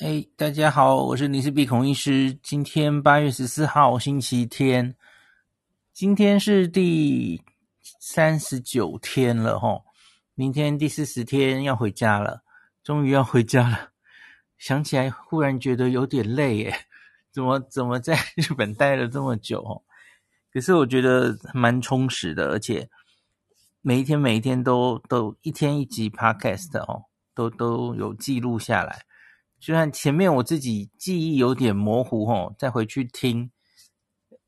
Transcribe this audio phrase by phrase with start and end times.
[0.00, 2.36] 哎，大家好，我是林氏鼻孔医师。
[2.42, 4.96] 今天八月十四号，星期天，
[5.92, 7.40] 今天是第
[8.00, 9.84] 三十九天了齁，
[10.34, 12.42] 明天第四十天要回家了，
[12.82, 13.90] 终于要回家了。
[14.58, 16.74] 想起来，忽然觉得有点累耶，
[17.30, 19.80] 怎么怎么在日本待了这么久哦？
[20.52, 22.90] 可是我觉得蛮充实的，而且
[23.80, 29.04] 每一天每一天都都一天一集 podcast 哦，都都有记录下来。
[29.64, 33.50] 就算前面我自己记忆有点模糊吼，再回去听，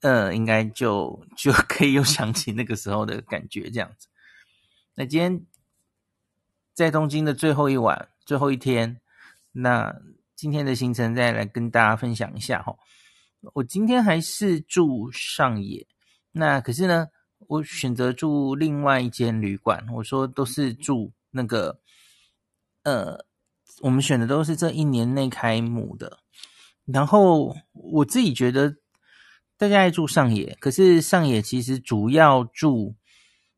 [0.03, 4.09] 呃，应该就 就可以又想起那个时候的感觉这样子。
[4.95, 5.47] 那今天
[6.75, 9.01] 在东京的最后一晚，最后一天，
[9.53, 9.91] 那
[10.35, 12.79] 今天的行程再来跟大家分享一下吼。
[13.55, 15.87] 我今天还是住上野，
[16.31, 17.09] 那可是呢，
[17.47, 19.83] 我选择住另外一间旅馆。
[19.95, 21.81] 我说都是住那个，
[22.83, 23.25] 呃。
[23.81, 26.19] 我们选的都是这一年内开幕的，
[26.87, 28.77] 然后我自己觉得
[29.59, 32.95] 大家爱住上野，可是上野其实主要住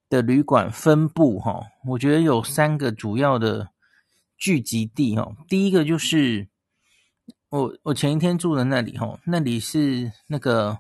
[0.09, 3.69] 的旅馆分布哈，我觉得有三个主要的
[4.37, 5.37] 聚集地哈。
[5.49, 6.49] 第一个就是
[7.51, 10.79] 我我前一天住的那里哈，那里是那个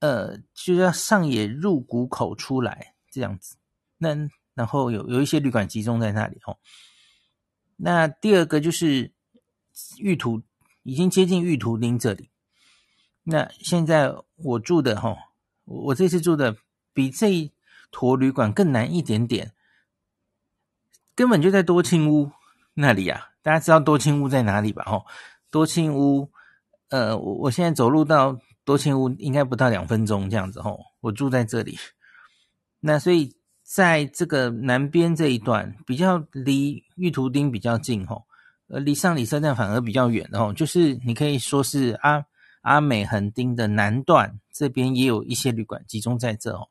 [0.00, 3.56] 呃，就要上野入谷口出来这样子，
[3.98, 4.16] 那
[4.54, 6.56] 然后有有一些旅馆集中在那里哈。
[7.76, 9.12] 那第二个就是
[9.98, 10.42] 玉图，
[10.84, 12.30] 已经接近玉图町这里。
[13.24, 15.16] 那现在我住的哈，
[15.64, 16.56] 我这次住的
[16.92, 17.52] 比这一
[17.90, 19.52] 坨旅馆更南一点点，
[21.14, 22.30] 根本就在多庆屋
[22.74, 23.30] 那里呀。
[23.42, 24.84] 大家知道多庆屋在哪里吧？
[24.84, 25.04] 哈，
[25.50, 26.30] 多庆屋，
[26.90, 30.70] 呃，我我现在走路到多庆屋应该不到两分钟这样子哈。
[31.00, 31.78] 我住在这里，
[32.80, 33.36] 那所以。
[33.74, 38.24] 在这个南边这一段，比较离玉图町比较近吼，
[38.68, 42.24] 呃，离上里车站反而比较远哦，就是你可以说是阿
[42.62, 46.68] 阿美横丁的南段这边也有一些旅馆集中在这哦。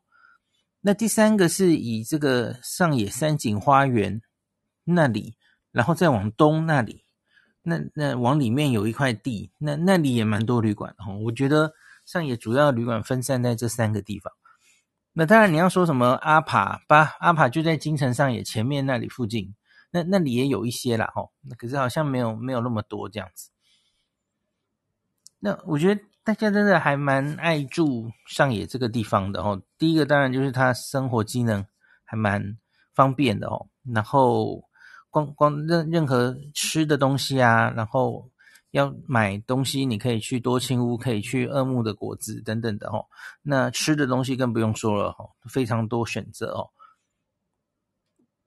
[0.80, 4.22] 那第三个是以这个上野三井花园
[4.84, 5.34] 那里，
[5.72, 7.04] 然后再往东那里，
[7.62, 11.18] 那那往里面有一块地，那那里也蛮多旅馆的吼。
[11.18, 11.74] 我觉得
[12.06, 14.32] 上野主要旅馆分散在这三个地方。
[15.16, 19.54] 那当然，你要说什么阿帕巴阿帕就在京城上野前面那里附近，
[19.92, 23.50] 那那里也有一些啦吼，那可是好像没有没有那么多这样子。
[25.38, 29.62] 那我觉得大家真的还蛮爱住上野这个地方的吼。
[29.78, 31.64] 第一个当然就是它生活机能
[32.02, 32.58] 还蛮
[32.92, 34.64] 方便的哦，然后
[35.10, 38.30] 光光任任何吃的东西啊，然后。
[38.74, 43.06] 要买东西，你可以去多庆屋，可以去二木的果子等等的哦。
[43.40, 46.70] 那吃的东西更不用说了哈，非常多选择哦。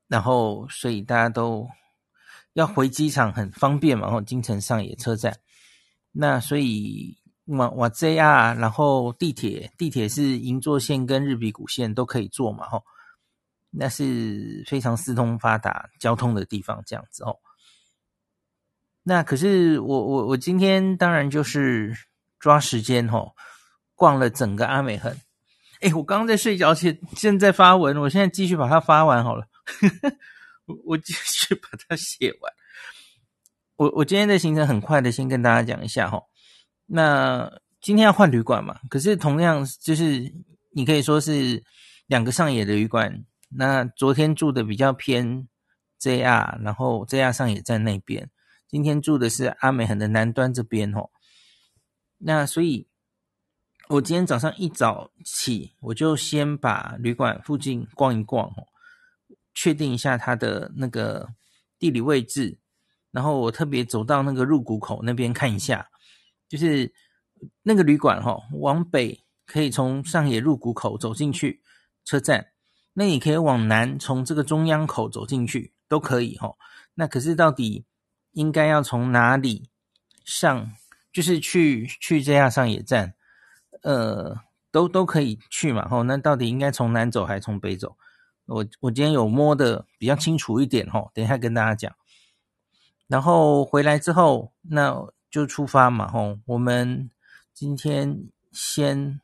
[0.09, 1.65] 然后，所以大家都
[2.51, 5.39] 要回机场很方便嘛，然后京成上野车站。
[6.11, 12.83] 那所以往往 JR，然后地铁，地铁是银座线跟日比谷线都可以坐嘛，吼。
[13.69, 17.39] 那是非常四通发达交通的地方，这样子哦。
[19.09, 21.95] 那可是我我我今天当然就是
[22.41, 23.33] 抓时间吼，
[23.95, 25.15] 逛了整个阿美横。
[25.79, 29.47] 诶，我刚刚在睡觉前，现在发文，我现在继续把它发完好了。
[30.67, 32.53] 我我继续把它写完。
[33.77, 36.25] 我我今天的行程很快的，先跟大家讲一下吼。
[36.85, 38.77] 那今天要换旅馆嘛？
[38.89, 40.33] 可是同样就是
[40.71, 41.63] 你可以说是
[42.07, 43.23] 两个上野的旅馆。
[43.49, 45.47] 那昨天住的比较偏
[46.01, 48.29] JR，然后 JR 上野在那边。
[48.69, 51.09] 今天住的是阿美横的南端这边哦，
[52.17, 52.85] 那所以，
[53.87, 58.67] 我今天早上一早起，我就先把旅馆附近逛一逛哦，
[59.53, 61.29] 确定一下它的那个
[61.79, 62.59] 地理位置，
[63.11, 65.87] 然后我特别走到那个入谷口那边看一下，
[66.49, 66.93] 就是
[67.63, 71.61] 那个旅馆吼，往北可以从上野入谷口走进去
[72.03, 72.51] 车站，
[72.91, 76.57] 那你可以往南从这个中央口走进去都可以吼，
[76.95, 77.85] 那可是到底。
[78.37, 79.67] 应该要从哪里
[80.23, 80.71] 上？
[81.11, 83.15] 就是去去这样上野站，
[83.81, 84.39] 呃，
[84.71, 85.87] 都都可以去嘛。
[85.87, 87.97] 吼，那到底应该从南走还是从北走？
[88.45, 91.95] 我我今天有摸得比较清楚一点吼，等一下跟大家讲。
[93.07, 96.07] 然后回来之后，那就出发嘛。
[96.07, 97.09] 吼，我们
[97.51, 99.19] 今天先，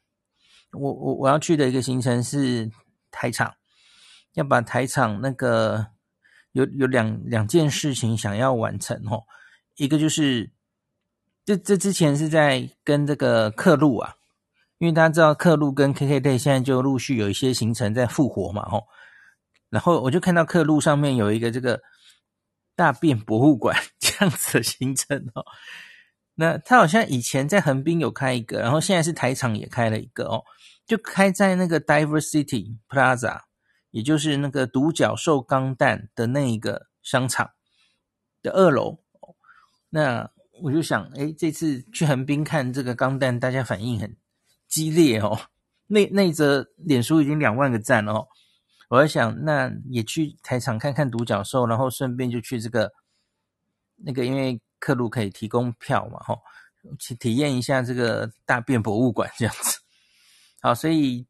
[0.71, 2.71] 我我我要去的一个行程是
[3.11, 3.53] 台场，
[4.33, 5.92] 要把台场那个。
[6.53, 9.23] 有有两两件事情想要完成哦，
[9.75, 10.51] 一个就是
[11.45, 14.15] 这这之前是在跟这个客路啊，
[14.77, 18.85] 因为大家知道客路跟 KKday 现在就陆续有一些行程在复活嘛吼，
[19.69, 21.81] 然后我就看到客路上面有一个这个
[22.75, 25.43] 大便博物馆， 这样子的行程哦。
[26.35, 30.43] 那他好像以前在横滨有开一个，然后现在是台场也开了一个哦，
[30.87, 33.41] 就开在那个 Diversity Plaza，
[33.93, 37.51] 也就是那个独角兽钢弹的那一个商场
[38.41, 38.99] 的二楼。
[39.89, 40.29] 那
[40.61, 44.17] 我就想，哎，这次去横滨看这个钢弹，大家反应很
[44.67, 45.39] 激烈哦。
[45.87, 48.27] 那那则脸书已经两万个赞了哦。
[48.89, 52.91] 我在想，那也去台场看看独角兽，然后顺便就去这个
[53.95, 54.59] 那个，因为。
[54.83, 56.19] 客路可以提供票嘛？
[56.25, 56.41] 吼，
[56.99, 59.79] 去体验一下这个大便博物馆这样子。
[60.59, 61.25] 好，所以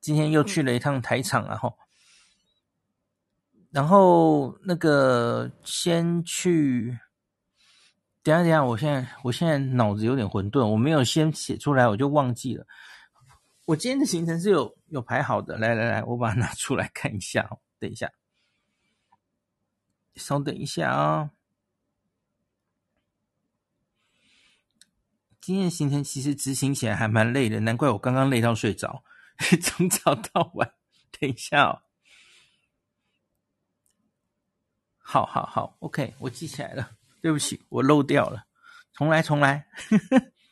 [0.00, 1.78] 今天又去了一趟台场啊，吼。
[3.78, 6.98] 然后那个先去，
[8.24, 12.66] 等下等下，我现在我现在脑子有点混沌，我没有先写出来，我就忘记了。
[13.66, 17.60] 我今天的行程是有有排好的，来来来，我把它拿出来看一下哦。
[17.78, 18.10] 等一下，
[20.16, 21.30] 稍等一下啊、哦。
[25.40, 29.04] 今天的行程其实执行起来还蛮累的，难怪我刚刚累到睡着，
[29.62, 30.68] 从早到晚。
[31.20, 31.82] 等一下哦，
[35.10, 36.90] 好好好，OK，我记起来了。
[37.22, 38.44] 对不起，我漏掉了，
[38.92, 39.66] 重来重来。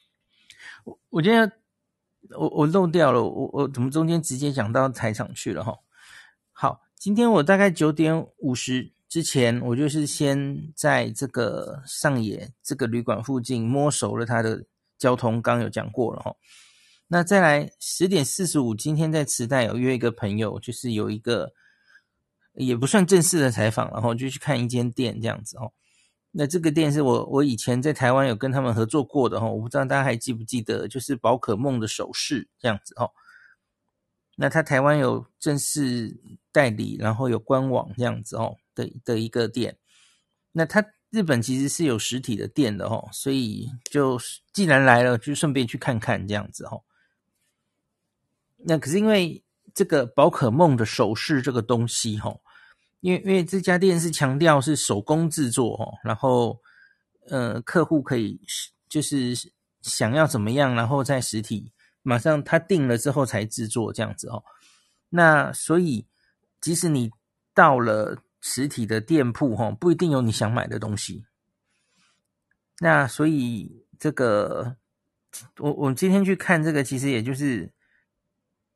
[0.84, 1.52] 我我今天
[2.30, 5.76] 我我漏掉了，我我怎么中间直接讲到台场去了哈？
[6.52, 14.64] 好，今天我大概九点五十之前，我就是先在这个上野这个旅馆附近摸熟了它的。
[14.98, 16.34] 交通刚有讲过了哈，
[17.08, 21.52] 那再来十点四十五，今天在池袋有约一个朋友，就是有一个
[22.56, 25.72] 也不算正式的采访，然后就去看一间店这样子哦。
[26.32, 33.10] 那这个店是我我以前在台湾有跟他们合作过的哈，我不知道大家还记不记得，就是宝可梦的首饰这样子哦。
[34.36, 36.20] 那他台湾有正式
[36.52, 39.78] 代理，然后有官网这样子哦的的一个店，
[40.52, 40.84] 那他。
[41.10, 44.20] 日本其实是有实体的店的哦，所以就
[44.52, 46.82] 既然来了，就顺便去看看这样子哦。
[48.56, 49.42] 那可是因为
[49.72, 52.36] 这个宝可梦的首饰这个东西哈，
[53.00, 56.60] 因为因为这家店是强调是手工制作哦，然后
[57.28, 58.40] 呃客户可以
[58.88, 59.34] 就是
[59.82, 61.72] 想要怎么样，然后在实体
[62.02, 64.42] 马上他定了之后才制作这样子哦。
[65.08, 66.06] 那所以
[66.60, 67.10] 即使你
[67.54, 68.22] 到了。
[68.42, 71.24] 实体的店铺哈，不一定有你想买的东西。
[72.78, 74.76] 那所以这个，
[75.58, 77.72] 我我今天去看这个，其实也就是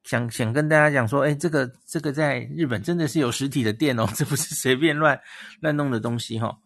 [0.05, 5.21] 想想跟大家讲说，哎，这个这个在日本真的是有实体的店哦，这不是随便乱
[5.61, 6.59] 乱弄的东西哈。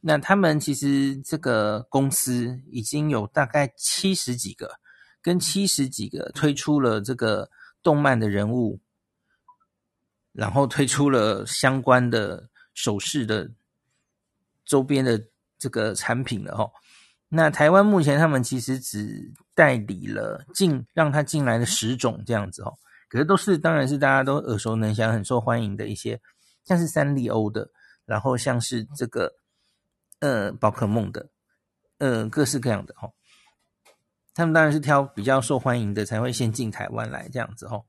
[0.00, 4.80] 那他们其实这个公司已经有大概七十几个，
[5.20, 7.50] 跟七十几个推出了这个
[7.82, 8.80] 动漫的人物。
[10.32, 13.50] 然后推出了相关的首饰的
[14.64, 15.20] 周边的
[15.58, 16.70] 这个产品了哈。
[17.32, 22.74] 那台湾目前他们其实只代理了进让他进来的十种这样子哦，
[23.08, 26.20] 可是都是当然是大家都耳熟能详、很受欢迎的一些，
[26.64, 27.70] 像是三丽鸥的，
[28.04, 29.32] 然后像是这个
[30.18, 31.30] 呃宝可梦的，
[31.98, 33.08] 呃各式各样的哈。
[34.34, 37.80] 他们当然是挑比较受欢迎的才会先进台湾来这样子哈。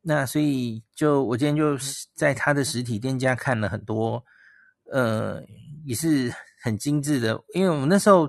[0.00, 1.76] 那所以就我今天就
[2.14, 4.24] 在他的实体店家看了很多，
[4.92, 5.42] 呃，
[5.84, 6.32] 也是
[6.64, 7.38] 很精致的。
[7.52, 8.28] 因为我们那时候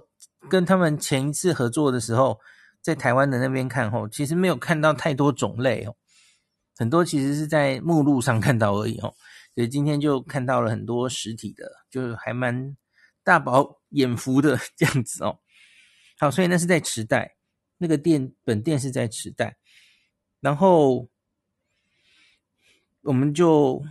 [0.50, 2.40] 跟他们前一次合作的时候，
[2.82, 5.96] 在台湾的那边看后，其实没有看到太多种类哦，
[6.78, 9.14] 很多其实是在目录上看到而已哦。
[9.56, 12.76] 所以今天就看到了很多实体的，就是还蛮
[13.24, 15.40] 大饱眼福的 这样子哦。
[16.20, 17.38] 好，所以那是在池袋，
[17.78, 19.58] 那个店本店是在池袋，
[20.42, 21.08] 然后。
[23.08, 23.84] 我们就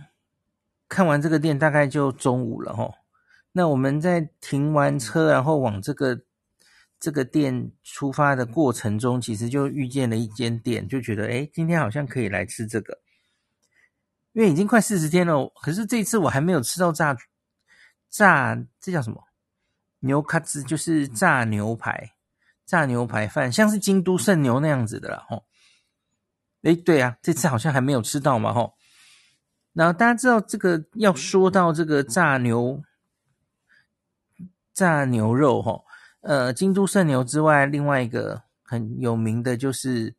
[0.89, 2.93] 看完这个店，大概就中午了齁。
[3.57, 6.23] 那我们在停完车，然后往这个
[6.99, 12.99] 这个店出发的过程中，其实就遇见了一间店，就觉得诶，今天好像可以来吃这个。
[14.33, 17.15] 因为已经快四十天了，可是这次我还没有吃到炸
[18.09, 19.23] 炸，这叫什么？
[19.99, 22.11] 牛卡兹，就是炸牛排，
[22.65, 25.43] 炸牛排饭，像是京都圣牛那样子的啦齁。
[26.63, 28.73] 诶，对啊，这次好像还没有吃到嘛齁。
[29.71, 32.83] 然后大家知道这个要说到这个炸牛
[34.75, 35.81] 炸牛肉哈，
[36.19, 40.13] 呃，京都圣牛之外，另外一个很有名的就是，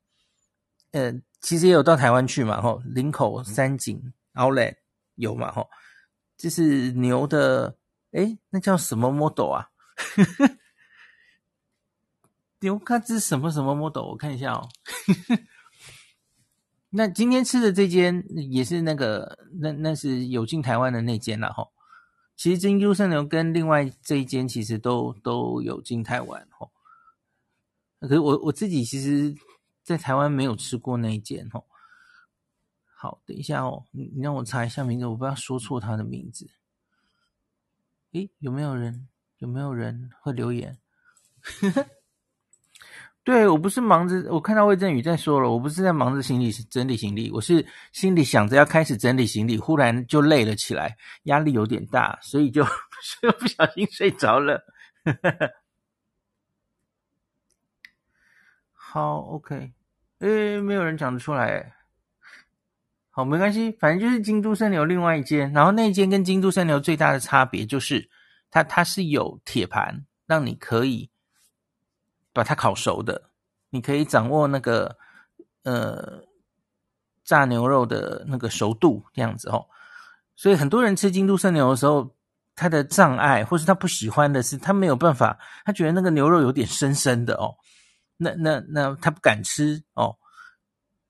[0.93, 4.77] 呃，其实也有到台湾去嘛哈，林口三井 Outlet
[5.17, 5.67] 有嘛哈，
[6.39, 7.77] 这是牛的，
[8.13, 9.69] 诶，那叫什么 model 啊？
[12.61, 14.09] 牛卡兹什么什么 model？
[14.09, 14.67] 我看一下哦。
[16.89, 21.69] 那今天吃的这间也是那个，那那是有进台湾的那间了哈。
[22.37, 26.71] 其实京都生牛跟另外这一间其实都都有进台湾哦。
[28.01, 29.35] 可是我我自己其实，
[29.83, 31.65] 在台湾没有吃过那一间哦。
[32.99, 36.49] 好，等一下哦，你你让我查一下名字，我不要说错他的名字。
[38.13, 39.09] 诶，有没有人？
[39.39, 40.79] 有没有人会留言？
[43.27, 52.65] 对，我不是忙着，我看到魏振宇在说了，我不是在忙着行李整理行李，我是心里想着要开始整理行李，忽然就累了起来，压力有点大，所以就
[53.03, 54.63] 所以不小心睡着了。
[58.73, 59.73] 好，OK，
[60.21, 61.75] 诶，没有人讲得出来。
[63.11, 68.09] 好，没关系，反正就是京都生牛另外一间，然后那一间跟京都生牛最大的差别就是
[68.53, 71.11] 它它是有铁盘，让你可以
[72.37, 73.31] 把它烤熟的，
[73.71, 74.99] 你可以掌握那个
[75.63, 76.23] 呃
[77.25, 79.65] 炸牛肉的那个熟度这样子哦。
[80.35, 82.15] 所以很多人吃京都生牛的时候，
[82.55, 87.57] 他的障碍或是他不喜欢的是他没有办法，他觉得那个牛肉有点生生的哦，
[88.19, 90.19] 那那那他不敢吃哦。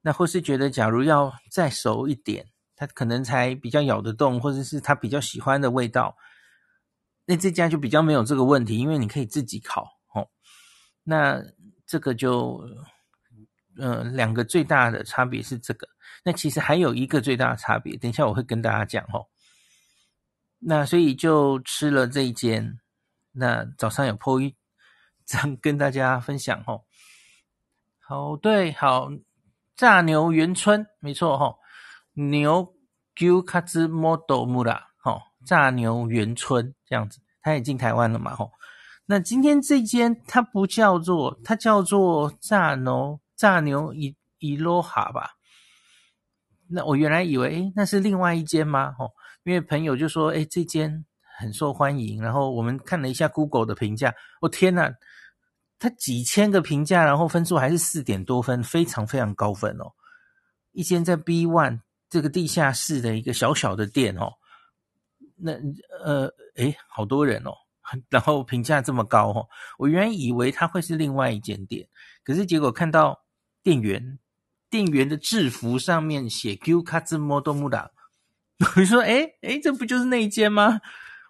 [0.02, 6.16] 那或是觉得，假如要再熟一点，他可能才比较咬得动，或者是他比较喜欢的味道，
[7.24, 9.95] 那这家就比较没有这个问题，因为你可以自己烤。
[11.06, 11.40] 那
[11.86, 12.68] 这个就，
[13.78, 15.88] 呃，两个最大的差别是这个。
[16.24, 19.28] 那其实还有一个最大的差别，等一下我会跟大家讲哦。
[20.58, 22.80] 那所以就吃了这一间，
[23.32, 24.56] 那早上有 po 一
[25.24, 26.82] 张跟大家分享哦。
[28.00, 29.08] 好，对，好。
[29.76, 31.54] 炸牛元春，没错哈，
[32.14, 32.74] 牛
[33.20, 38.48] 牛卡兹摩多木拉，哈，炸牛元春这样子，它也进台湾了嘛，哈。
[39.06, 45.30] 那今天这间它不叫做，它叫做炸牛炸牛伊伊罗哈吧？
[46.68, 48.94] 那我原来以为，诶，那是另外一间吗？
[48.98, 49.10] 哦，
[49.44, 51.04] 因为朋友就说，诶，这间
[51.38, 54.90] 很受欢迎，然后我们看了一下 Google 的评价，我天呐！
[55.78, 59.92] 它几千个评价，然后分数还是四点多分，非常非常高分哦。
[60.72, 64.32] 一间在 B One 这个地下室的一个小小的店哦，
[65.36, 65.52] 那
[66.02, 67.52] 呃，诶，好多人哦，
[68.10, 71.88] 然后评价这么高哦，我原来以为它会是另外一间店，
[72.24, 73.20] 可是结果看到
[73.62, 74.18] 店员
[74.68, 77.90] 店员的制服上面写 Gyukatsu Motomura，
[78.76, 80.80] 我就说，诶诶，这不就是那一间吗？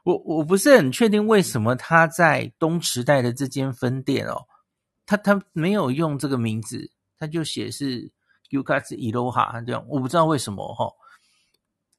[0.04, 4.46] 我我不是很确定为什么他在东池袋的这间分店哦，
[5.04, 8.10] 他他没有用这个名字，他就写是
[8.48, 10.92] Gyukatsu Iroha 这样，我不知道为什么哈、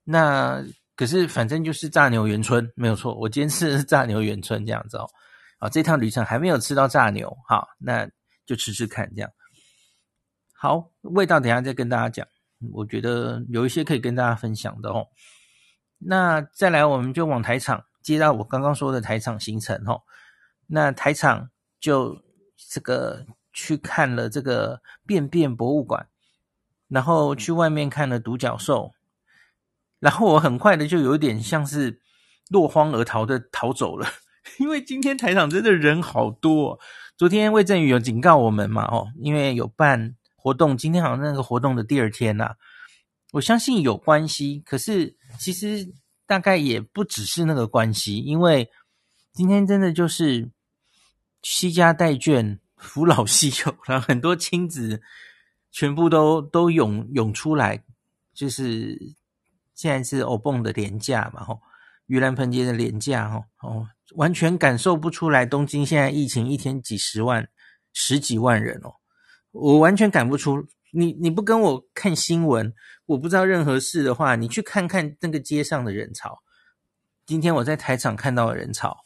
[0.06, 0.64] 那
[0.98, 5.08] 可是反正就是炸牛元春没有错，我今天吃的是炸牛元春这样子哦。
[5.60, 8.10] 啊，这趟旅程还没有吃到炸牛，好，那
[8.46, 9.32] 就吃吃看这样。
[10.54, 12.28] 好，味道等下再跟大家讲，
[12.74, 15.08] 我觉得有一些可以跟大家分享的哦。
[16.00, 17.86] 那再来，我们就往台场。
[18.04, 20.02] 接到我刚刚说的台场行程哦，
[20.68, 21.50] 那台场
[21.80, 22.24] 就
[22.70, 26.08] 这个去看了这个便便博物馆，
[26.88, 28.94] 然后去外面看了独角兽，
[30.08, 32.00] 然后我很快的就有点像是
[32.50, 34.08] 落荒而逃的逃走了，
[34.58, 36.80] 因为今天台场真的人好多。
[37.18, 42.52] 昨天魏振宇有警告我们嘛，哦，因为有办活动，今天好像那个活动的第二天呐，
[43.34, 45.94] 我相信有关系，可是其实。
[46.30, 48.70] 大概也不只是那个关系，因为
[49.32, 50.52] 今天真的就是
[51.42, 55.02] 惜家带眷、扶老携幼，然后很多亲子
[55.72, 57.82] 全部都都涌涌出来，
[58.34, 59.00] 就是
[59.78, 61.62] 现在是欧蹦的廉价嘛，吼，
[62.08, 67.48] 盂兰盆节的廉价，吼，哦，完全感受不出来东京现在疫情一天几十万、
[67.94, 68.96] 十几万人哦，
[69.52, 70.66] 我完全感不出。
[70.92, 72.74] 你你不跟我看新闻，
[73.06, 76.40] 我不知道任何事的话，你去看看那个街上的人潮。
[77.28, 78.98] 今天我在台场看到的人潮，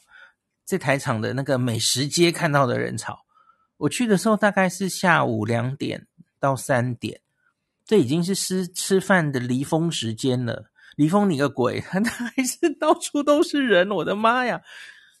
[0.64, 3.18] 在台场的那个美食街看到的人潮，
[3.76, 6.06] 我去的时候大概是下午两点
[6.40, 7.20] 到三点，
[7.84, 10.70] 这已经是吃吃饭的离峰时间了。
[10.96, 12.00] 离峰你个鬼， 还
[12.44, 14.60] 是到处都是人，我的妈呀！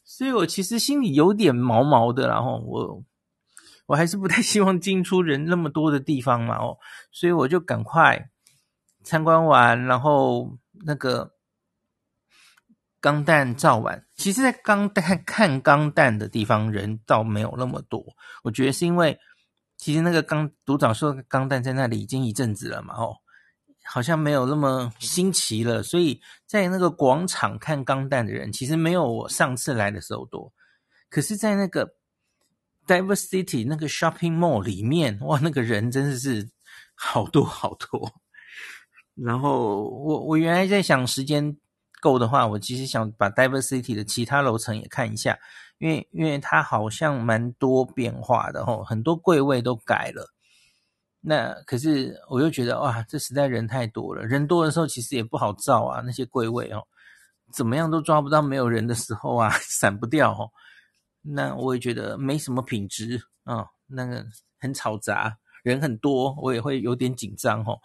[0.04, 3.04] 所以我其实心里有点毛毛的，然后我。
[3.86, 6.78] 我还是不太希望进出人那么多的地方嘛，哦，
[7.10, 8.30] 所以我就赶快
[9.02, 11.32] 参观完，然后那个
[13.00, 14.06] 钢弹照完。
[14.14, 18.02] 其实，在钢弹看钢弹的地方人倒没有那么多，
[18.44, 19.18] 我觉得是因为
[19.82, 23.16] 其实那个钢独角兽钢弹在那里已经一阵子了嘛，哦，
[23.84, 30.52] 好像没有那么新奇了，所以在那个广场看钢弹的人其实没有我上次来的时候多，
[31.10, 31.96] 可是，在那个。
[32.84, 36.50] Diversity 那个 shopping mall 里面，哇，那个人真的是
[36.96, 38.12] 好多好多。
[39.14, 41.56] 然后我我原来在想时间
[42.00, 45.38] 够的话，我其实想把 Diversity 的其他楼层也看一下，
[45.82, 50.24] 因为因为它好像蛮多变化的吼，很多柜位都改了。
[51.20, 56.80] 那可是我又觉得哇，这实在人太多了，人多的时候其实也不好照啊，那些柜位哦，
[57.52, 60.48] 怎么样都抓不到没有人的时候啊， 闪不掉哦。
[61.20, 64.24] 那我也觉得没什么品质啊、那个
[64.60, 67.76] 很吵杂，人很多，我也会有点紧张哦，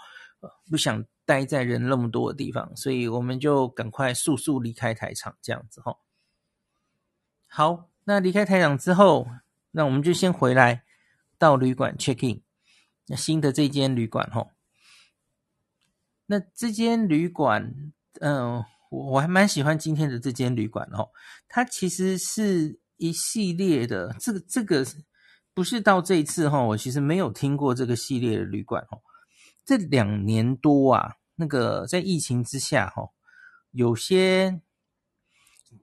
[0.70, 5.98] 不想待在人那么多的地方，所以我们就赶快速速离开台场这样子吼、哦。
[7.48, 9.27] 好，那离开台场之后，
[9.72, 10.84] 那我们就先回来
[11.38, 12.42] 到旅馆 check in。
[13.08, 14.51] 那新的这间旅馆吼，
[16.25, 17.74] 那这间旅馆，
[18.20, 21.10] 嗯，我我还蛮喜欢今天的这间旅馆哦，
[21.48, 24.86] 它其实是一系列的，这个这个
[25.54, 29.01] 不是到这一次哈，我其实没有听过这个系列的旅馆哦，
[29.63, 33.10] 这两年多啊，那个在疫情之下哈，
[33.72, 34.60] 有些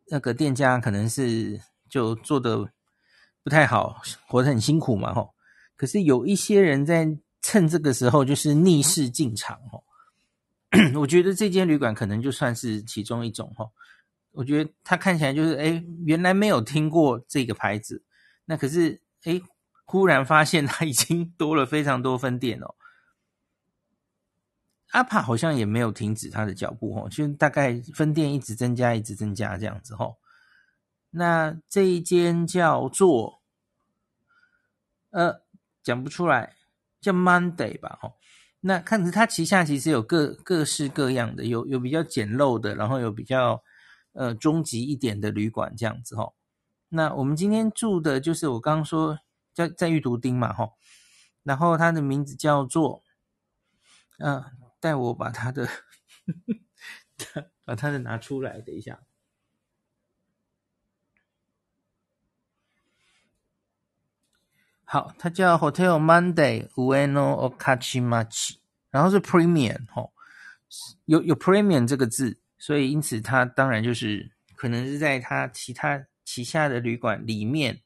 [0.06, 2.70] 那个店家可能是就做的
[3.42, 5.34] 不太好，活得很辛苦嘛吼。
[5.76, 9.82] 可是有一些人在趁这个时候就是逆势进场哦，
[11.00, 13.70] 我觉得这间旅馆可能就算是其中一种哦。
[14.32, 18.02] 我觉得它看起来就是诶，原来没有听过这个牌子，
[18.46, 19.40] 那可是诶，
[19.84, 22.74] 忽然发现它已经多了非常多分店哦。
[24.94, 30.16] 阿帕好像也没有停止他的脚步哦，就大概分店一直增加，一直增加这样子哦。
[31.10, 33.42] 那这一间叫做
[35.10, 35.44] 呃。
[35.84, 36.54] 讲不出来，
[36.98, 38.14] 叫 Monday 吧，吼。
[38.60, 43.62] 那看着它旗下其实有各各式各样的，有有比较简陋的，然后有比较
[44.14, 46.32] 呃中级一点的旅馆这样子，哦。
[46.88, 49.18] 那我们今天住的就是我刚刚说
[49.52, 50.72] 在在玉图町嘛，哦。
[51.42, 53.02] 然后它的名字叫做，
[54.20, 54.42] 嗯、
[54.84, 55.66] 带我把他的
[57.16, 59.00] 他 把他的拿出来，等一下。
[64.84, 68.58] 好，它叫 Hotel Monday Ueno Okachimachi，
[68.90, 70.12] 然后是 Premium 哦，
[71.06, 77.82] 有有 Premium 这个字，所以因此它当然就是可能是在它其他旗下的旅馆里面，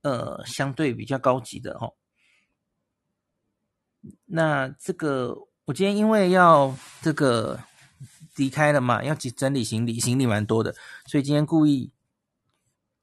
[0.00, 1.94] 呃，相对比较高级的哦。
[4.24, 7.60] 那这个我今天因为要这个
[8.36, 10.74] 离开了嘛，要整理行李，行李蛮多的，
[11.06, 11.92] 所以今天故意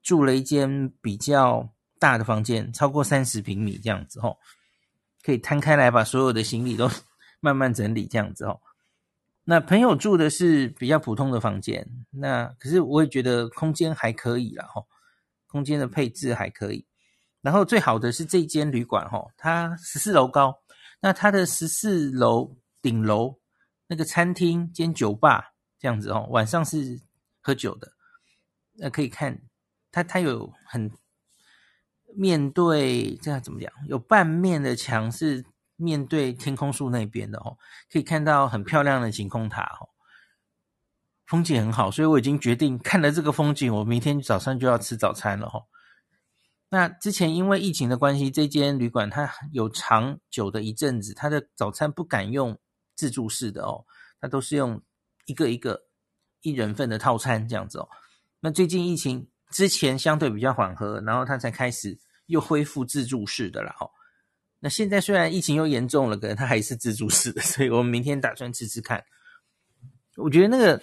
[0.01, 1.69] 住了一间比较。
[2.01, 4.39] 大的房间超过三十平米这样子吼，
[5.21, 6.89] 可以摊开来把所有的行李都
[7.39, 8.59] 慢慢整理这样子哦。
[9.43, 14.87] 那朋友住的是比较普通的房间，那可是我也觉得空间还可以啦吼，
[15.45, 16.87] 空间的配置还可以。
[17.41, 20.57] 然后最好的是这间旅馆吼，它十四楼高，
[21.01, 23.39] 那它的十四楼顶楼
[23.87, 27.01] 那个餐厅兼酒吧这样子哦，晚上是
[27.41, 27.91] 喝酒的，
[28.73, 29.41] 那可以看
[29.91, 30.89] 它它有很。
[32.13, 33.71] 面对这样怎么讲？
[33.87, 35.45] 有半面的墙是
[35.77, 37.57] 面对天空树那边的哦，
[37.89, 39.87] 可以看到很漂亮的晴空塔哦，
[41.25, 45.63] 风景很好，所以我已经决定看了这个风景，我明天早上就要吃早餐了哦。
[46.71, 52.57] 那之前因为疫情的关系，这间旅馆它有长久的一阵子，它的早餐不敢用
[52.95, 53.85] 自助式的哦，
[54.19, 54.81] 它都是用
[55.27, 55.83] 一个一个
[56.41, 57.87] 一人份的套餐这样子哦。
[58.39, 59.27] 那最近疫情。
[59.53, 63.91] 之前相对比较缓和，然后他才开始又恢复自助式的了哦。
[64.59, 69.03] 那现在虽然疫情又严重了，可能他还是自助式的， 所以我们明天打算吃吃看。
[70.15, 70.81] 我觉得那个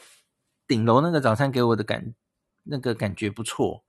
[0.67, 2.15] 顶楼那个早餐给我的感
[2.63, 3.83] 那个感觉不错，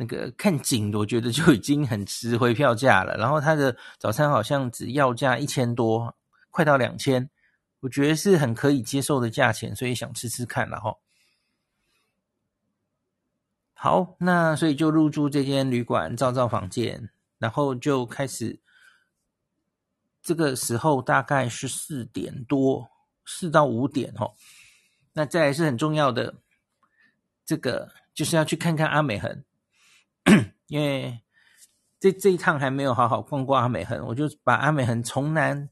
[0.00, 3.14] 那个看景我觉得就已经很值回票价了。
[3.18, 6.16] 然后他的早餐好像只要价一千多，
[6.50, 7.28] 快到两千，
[7.80, 10.96] 我觉得是很可以接受的价钱，所以想吃吃看了哈。
[13.74, 18.58] 好，那所以就入住这间旅馆，照照房间，然后就开始。
[20.22, 22.90] 这个时候大概是四点多，
[23.24, 24.34] 四到五点哦。
[25.14, 26.34] 那再来是很重要的，
[27.44, 29.42] 这个就是要去看看阿美横，
[30.68, 31.20] 因为
[31.98, 35.68] 这这一趟还没有好好逛过阿美横，我就把阿美横从南，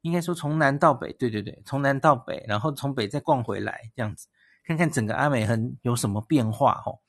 [0.00, 4.28] 应该说从南到北，对对对，从南到北，然后从北再逛回来，这样子
[4.64, 7.00] 看看整个阿美横有什么变化哦。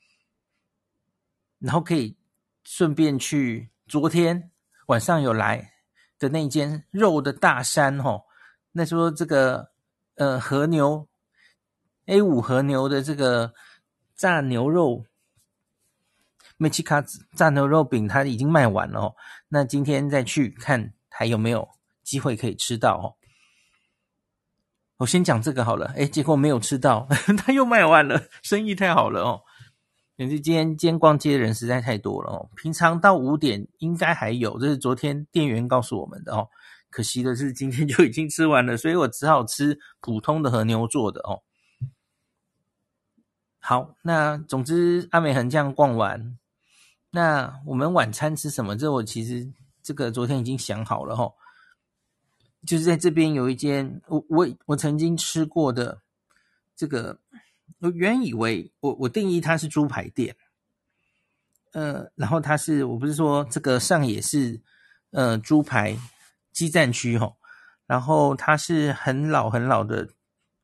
[1.58, 2.16] 然后可以
[2.64, 4.50] 顺便去昨天
[4.86, 5.72] 晚上有来
[6.18, 8.24] 的那间肉的大山吼，
[8.72, 9.70] 那说这个
[10.14, 11.06] 呃和牛
[12.06, 13.52] A 五和牛的这个
[14.14, 15.04] 炸牛肉，
[16.62, 19.14] 梅奇卡子炸牛肉饼，它已经卖完了哦。
[19.48, 21.66] 那今天再去看还有没有
[22.02, 23.16] 机会可以吃到哦。
[24.98, 29.40] 我先讲这个好了，哎，结果没有吃到， 他又卖完了，生意太好了哦。
[30.18, 36.46] 可是今天今天逛街的人实在太多了哦，平常到五点应该还有，这是昨天店员告诉我们的哦。
[36.90, 41.40] 可惜的是今天就已经吃完了，所以我只好吃普通的和牛做的哦。
[43.62, 46.38] 好，那总之阿美横这样逛完，
[47.10, 48.76] 那我们晚餐吃什么？
[48.76, 51.34] 这我其实这个昨天已经想好了哦。
[52.66, 56.02] 就是在这边有一间我我我曾经吃过的
[56.76, 57.18] 这个，
[57.78, 60.36] 我原以为我我定义它是猪排店，
[61.72, 64.60] 呃，然后它是我不是说这个上野是
[65.10, 65.96] 呃猪排
[66.52, 67.38] 基站区吼，
[67.86, 70.10] 然后它是很老很老的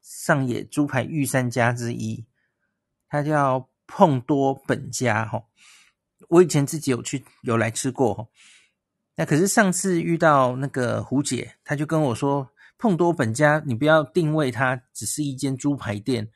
[0.02, 2.26] 上野猪排御三家之一，
[3.08, 5.46] 它叫碰多本家吼，
[6.28, 8.28] 我以前自己有去有来吃过。
[9.16, 16.28] 那可是上次遇到那个胡姐，她就跟我说：“碰多本家，你不要定位它只是一间猪排店，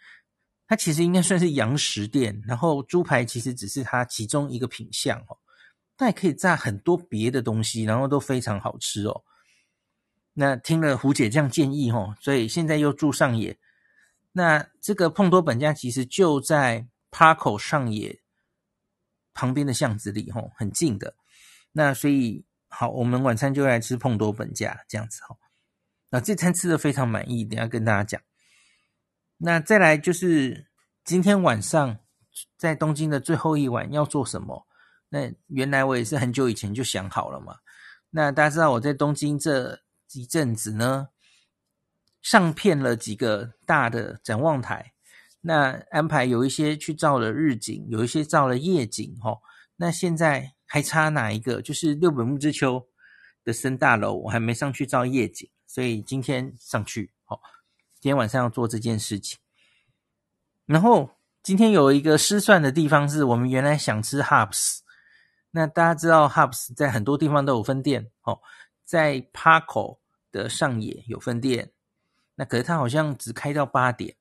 [0.67, 2.43] 它其实应该算是洋食店。
[2.47, 5.37] 然后猪排其实只是它其中一个品项哦，
[5.97, 9.23] 但也可以炸很多别的东西，然后都非常好吃哦。”
[10.33, 13.59] 那听了胡姐这样建议哦，所以现在又住上野。
[14.33, 18.20] 那这个碰多本家其实就在 Parko 上野
[19.35, 21.15] 旁边的巷子里哦，很近的。
[21.73, 22.45] 那所以。
[22.73, 25.37] 好，我们晚餐就来吃碰多本家这样子吼。
[26.09, 28.23] 那这餐吃的非常满意，等下跟大家讲。
[29.39, 30.69] 那再来就是
[31.03, 31.99] 今天晚上
[32.57, 34.69] 在东京的最后一晚要做什么？
[35.09, 37.57] 那原来我也是很久以前就想好了嘛。
[38.11, 39.81] 那大家知道我在东京这
[40.13, 41.09] 一阵子呢，
[42.23, 44.93] 上片了几个大的展望台，
[45.41, 49.39] 那安排有一些去照了日景，有一些照了夜景哈。
[49.77, 50.55] 那现在。
[50.73, 51.61] 还差哪一个？
[51.61, 52.87] 就是六本木之丘
[53.43, 57.13] 的森大楼，我还没上去照夜景，所以今天上去。
[57.25, 57.41] 好，
[57.99, 59.37] 今天晚上要做这件事情。
[60.65, 61.11] 然后
[61.43, 64.79] 今天有一个失算的地方，是我们原来想吃 Hubs。
[65.51, 68.39] 那大家知道 Hubs 在很多地方都有分店，哦，
[68.85, 69.99] 在 Parko
[70.31, 71.73] 的上野有分店，
[72.37, 74.15] 那可是它好像只开到八点。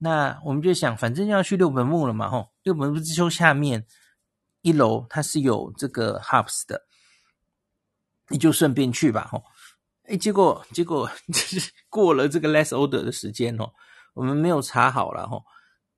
[0.00, 3.86] 那我们就想，反正要去六本木了嘛，吼，六本木之丘下面。
[4.62, 6.82] 一楼它是有这个 Hubs 的，
[8.28, 9.42] 你就顺便去吧，吼！
[10.02, 13.72] 哎，结果结果就是 过了这个 Less order 的时间哦，
[14.12, 15.42] 我们没有查好了，吼。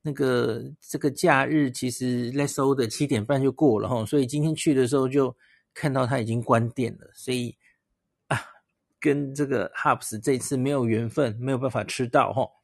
[0.02, 5.36] 那个这个假日其实 Less order 七点半就过了，吼，所以今天去的时候就
[5.74, 7.58] 看到它已经关店了，所以
[8.28, 8.40] 啊，
[9.00, 12.61] 跟这个 Hubs 这次没有缘分，没有办法吃到，吼。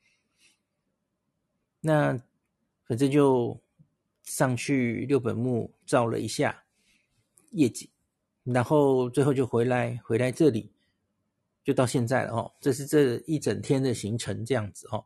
[1.80, 2.18] 那
[2.86, 3.58] 反正就。
[4.24, 6.62] 上去六本木照了一下
[7.52, 7.88] 夜景，
[8.44, 10.70] 然后最后就回来，回来这里
[11.64, 12.52] 就到现在了哦。
[12.60, 15.02] 这是这一整天的行程这样子哦。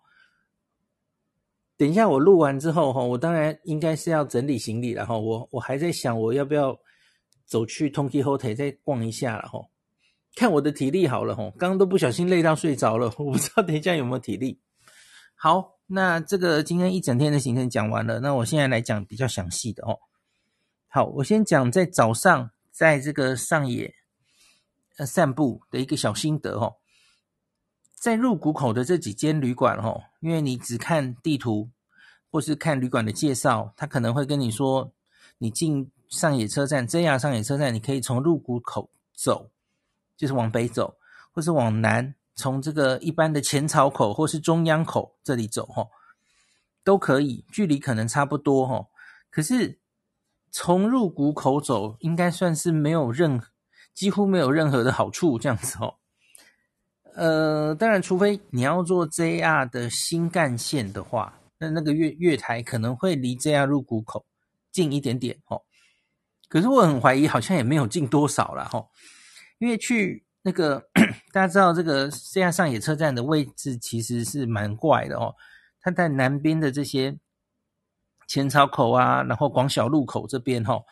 [1.77, 5.17] 等一下我录完之后哈，我当然应该是要整理行李了哈。
[5.17, 6.77] 我我还在想我要不要
[7.45, 9.65] 走去 Tonki Hotel 再逛一下了哈。
[10.35, 14.59] 看我的体力好了哈，刚刚都不小心累到睡着了，我不知道等一下有没有体力。
[15.43, 15.73] 好。
[15.87, 19.99] 那这个今天一整天的行程讲完了，那我现在来讲比较详细的哦。
[20.89, 23.93] 好，我先讲在早上在这个上野
[24.97, 26.77] 呃散步的一个小心得哦。
[27.93, 31.69] 在入谷口的这几间旅馆哦，因为你只看地图
[32.31, 34.91] 或是看旅馆的介绍，他可能会跟你说，
[35.37, 39.51] 你进上野车站，JR 上野车站，你可以从入谷口走，
[40.17, 40.97] 就是往北走，
[41.33, 42.15] 或是往南。
[42.35, 45.89] 从这个一般的前草口或是中央口这里走齁，
[46.83, 48.87] 都可以，距离可能差不多齁。
[49.31, 49.79] 可是
[50.51, 53.41] 从入谷口走，应该算是没有任，
[53.95, 55.95] 几乎没有任何的好处这样子哦。
[57.15, 64.25] 呃，当然，除非你要坐 JR 的新干线的话，那那个月月台可能会离 JR 入谷口
[64.71, 65.63] 近一点点哦。
[66.49, 68.89] 可是我很怀疑，好像也没有近多少啦齁，
[69.59, 70.25] 因为去。
[70.43, 70.89] 那个
[71.33, 75.35] 大家知道，这个现在上野车站的位置其实是蛮怪的哦。
[75.81, 77.19] 它在南边的这些
[78.27, 80.85] 浅草口啊，然后广小路口这边哈、哦，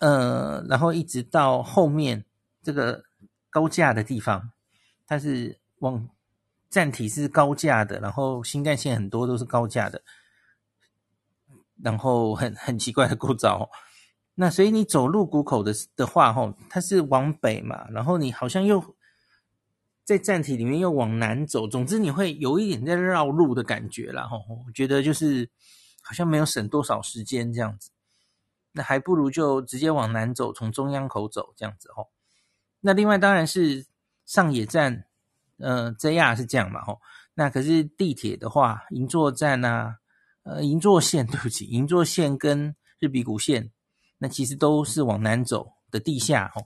[0.00, 2.24] 呃，然后一直到后面
[2.62, 3.04] 这个
[3.50, 4.50] 高架的地方，
[5.06, 6.08] 它是往
[6.68, 10.02] 站体是高架的，然后新干线很多都是高架的，
[11.82, 13.66] 然后很很奇怪的构造、哦。
[14.40, 18.82] 那所以你走入谷口的的话，吼，它是往北嘛，然后你好像又
[20.02, 25.50] 在站体里面又往南走，总之你会有一点在绕路的感觉啦，吼，我觉得就是
[26.00, 27.90] 好像没有省多少时间这样子，
[28.72, 32.08] 那还不如就直接往南走，从中央口走这样子，吼。
[32.80, 33.84] 那另外当然是
[34.24, 35.04] 上野站，
[35.58, 36.98] 呃，JR 是这样嘛，吼，
[37.34, 39.96] 那可是地铁的话，银座站啊，
[40.44, 43.70] 呃，银座线，对不起，银座线跟日比谷线，
[44.22, 46.62] 那其实都是往南走的地下哦。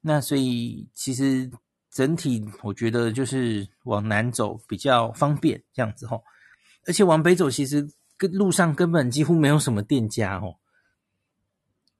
[0.00, 1.50] 那所以其实
[1.90, 6.22] 整体我觉得就是往南走比较方便这样子哦。
[6.86, 10.56] 而且往北走，其实跟路上根本几乎没有什么店家哦。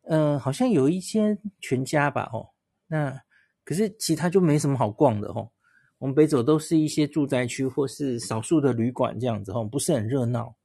[0.04, 2.48] 嗯、好像有一些全家吧哦。
[2.86, 3.20] 那
[3.62, 5.52] 可是其他就没什么好逛的哦。
[5.98, 10.56] 往北走都是一些住宅区或是少数的旅馆这样子哦，不是很热闹。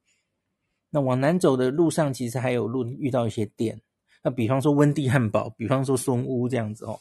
[0.90, 3.80] 那往南走的路上，其实还有路遇到一些店，
[4.22, 6.98] 那比方说温蒂汉堡，比方说松屋这样子哦。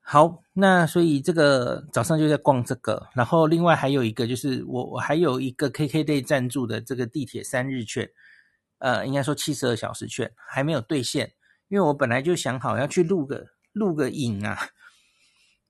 [0.00, 8.08] 好，那所以这个早上就在逛这个，然后另外还有一个就是我我还有一个 KKday 赞助的这个地铁三日券，
[8.78, 11.32] 呃，应该说七十二小时券还没有兑现，
[11.68, 14.56] 因为我本来就想好要去录个录个影啊。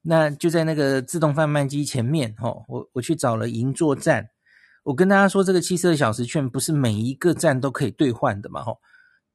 [0.03, 4.29] 那就在那个自动贩卖机前面，哦，我我去找了银座站。
[4.87, 8.79] 我跟大家说，这个七十二小时券不是每一个站都可以兑换的嘛，吼。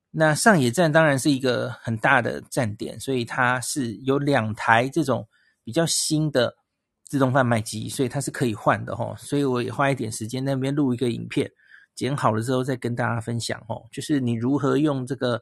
[0.10, 5.28] 那上野站当然是一个很大的站点，所以它是有两台这种
[5.62, 6.56] 比较新的
[7.04, 9.14] 自动贩卖机，所以它是可以换的，吼。
[9.18, 11.52] 所以我也花一点时间那边录一个影片，
[11.96, 15.42] 剪好了之后再跟大家分享，吼，就是你如何用这个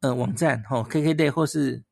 [0.00, 1.82] 呃网站，吼，KKday 或是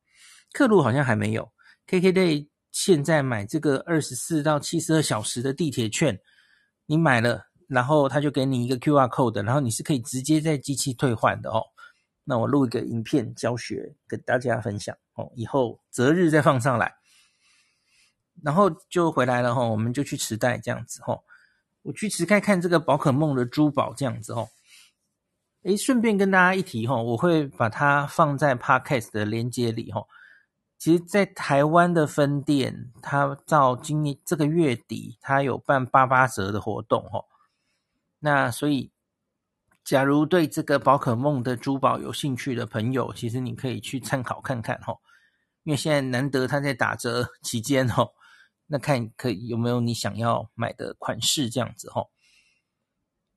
[0.53, 1.51] 客路好像还没有
[1.89, 2.47] KKday。
[2.71, 6.19] 现在买这个二十四到七十二小时的地铁券，
[6.87, 11.63] 你买了，然后他就给你一个 QR code，然后你是可以直接在机器退换的哦。
[12.25, 16.95] 那我录一个影片教学跟大家分享哦，以后择日再放上来，
[18.43, 21.19] 然后就回来了哈，我们就去池袋这样子哈，
[21.83, 24.49] 我去池袋看这个宝可梦的珠宝这样子哦。
[25.65, 30.05] 诶，顺便跟大家一提哈，我会把它放在 Podcast 的链接里哈。
[30.83, 37.25] 其实，在台湾的分店，它到今年这个月底，它有办八八折的活动哦。
[38.19, 38.91] 那所以，
[39.85, 44.99] 假如对这个宝可梦的珠宝有兴趣的朋友，其实你可以去参考看看哦。
[45.63, 48.11] 因为现在难得它在打折期间哦，
[48.67, 52.11] 那看可以有没有你想要买的款式这样子哦。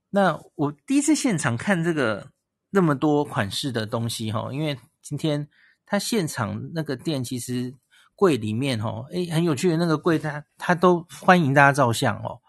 [0.09, 2.31] 那我第一次现场看这个
[2.71, 5.47] 那么多款式的东西哈，因为今天。
[5.85, 7.75] 他现场那个店其实
[8.15, 12.41] 柜里面哦，诶，很有趣的那个柜，他他都欢迎大家照相哦。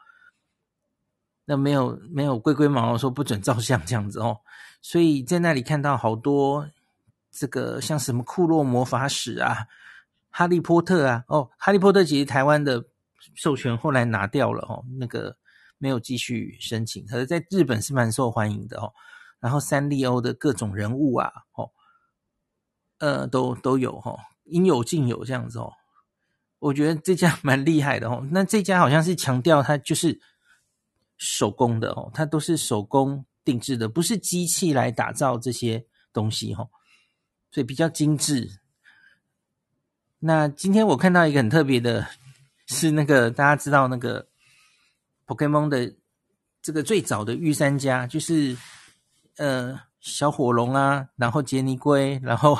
[1.45, 4.41] 那没有没有龟龟毛说不准照相这样子哦，
[4.81, 6.69] 所以在那里看到好多
[7.31, 9.67] 这个像什么库洛魔法使啊、
[10.31, 12.85] 哈利波特啊，哦，哈利波特其实台湾的
[13.35, 15.37] 授权后来拿掉了哦，那个
[15.79, 18.93] 没有继续申请，可是在日本是蛮受欢迎的哦。
[19.39, 21.71] 然后三丽鸥的各种人物啊，哦。
[22.99, 25.73] 呃，都都有哈，应有尽有这样子哦。
[26.59, 28.27] 我觉得这家 蛮厉害的哦。
[28.31, 30.19] 那这家好像是强调它就是
[31.19, 36.67] 手工的哦，它都是手工定制的，不是机器来打造这些东西哈，
[37.51, 38.61] 所以比较精致。
[40.19, 42.07] 那今天我看到一个很特别的，
[42.67, 44.27] 是那个大家知道那个
[45.27, 45.95] Pokemon 的
[46.63, 48.57] 这个最早的御三家，就是
[49.37, 52.59] 呃小火龙啊，然后杰尼龟，然后。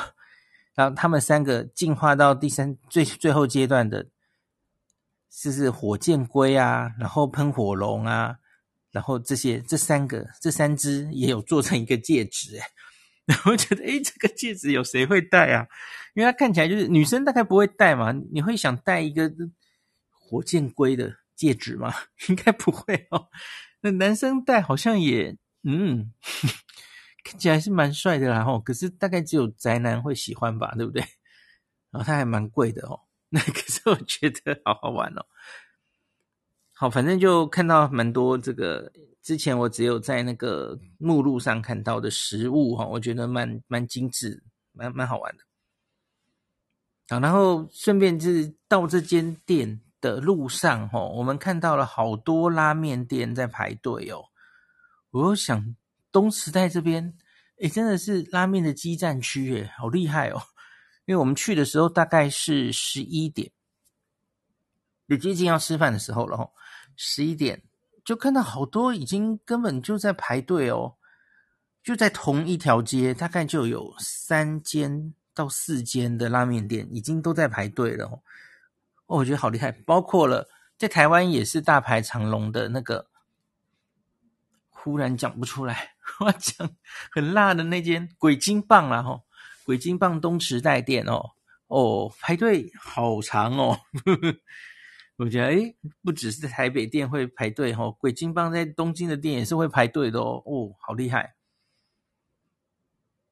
[0.77, 4.05] 然后他们三个进化到第三最最后阶段的，
[5.27, 8.37] 就是火箭龟啊，然后喷火龙啊，
[8.91, 12.63] 然后这些这三个这三只也有做成一个戒指诶，
[13.25, 15.65] 然后觉得诶这个戒指有谁会戴啊？
[16.13, 19.31] 因为它看起来就是女生大概不会戴嘛，你会想戴一个
[20.11, 21.91] 火箭龟的戒指吗？
[22.29, 23.29] 应该不会哦。
[23.81, 26.13] 那男生戴好像也嗯。
[27.23, 31.01] 看起来是蛮帅的啦吼，可是大概只有宅男会喜欢吧，对不对？
[31.91, 32.99] 然后它还蛮贵的哦，
[33.29, 35.25] 那 可是我觉得好好玩哦。
[36.73, 45.43] 好，反正就看到蛮多这个之前我只有在那个目录上看到的实物哈，我觉得蛮蛮精致，蛮蛮好玩的。
[47.09, 54.25] 好，然后顺便就是到这间店的路上哈，我们看到了好多拉面店在排队哦，
[55.11, 55.75] 我想。
[56.11, 57.13] 东池袋这边，
[57.57, 60.41] 诶，真的是拉面的基站区，诶，好厉害哦！
[61.05, 63.51] 因为我们去的时候大概是十一点，
[65.07, 66.53] 也接近要吃饭的时候了吼。
[66.95, 67.63] 十一点
[68.03, 70.95] 就看到好多已经根本就在排队哦，
[71.83, 78.23] 就在同一条街，大概就有三间到四间的拉面店已经都在排队了哦。
[79.05, 83.09] 哦，我觉得好厉害，包括了在台湾也是大排长龙的那个。
[84.79, 86.69] 忽然讲不出来， 我讲
[87.11, 89.23] 很辣的那间鬼金棒啦吼，
[89.65, 91.31] 鬼金棒东池袋店哦。
[91.67, 93.77] 哦，排队好长哦，
[95.17, 101.35] 我觉得诶，不只是台北店会排队哦，鬼金棒在东京的店也是会排队的哦，哦，好厉害。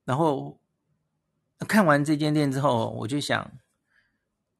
[0.03, 0.59] 然后
[1.59, 3.49] 看完这间店之后，我就想，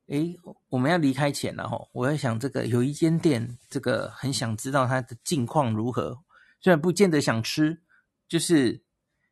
[0.08, 6.23] 诶，我们要离开前了哈，我在想这个有一间店，这个很想知道它的近况如何，
[6.62, 7.82] 虽然不见得想吃，
[8.28, 8.82] 就是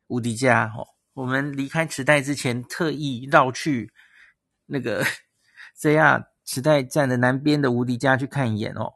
[0.06, 0.88] 无敌家哦。
[1.14, 3.92] 我们离开池袋之前，特意绕去
[4.66, 5.04] 那个
[5.78, 8.94] JR 池袋站的南边的无敌家去看一眼哦。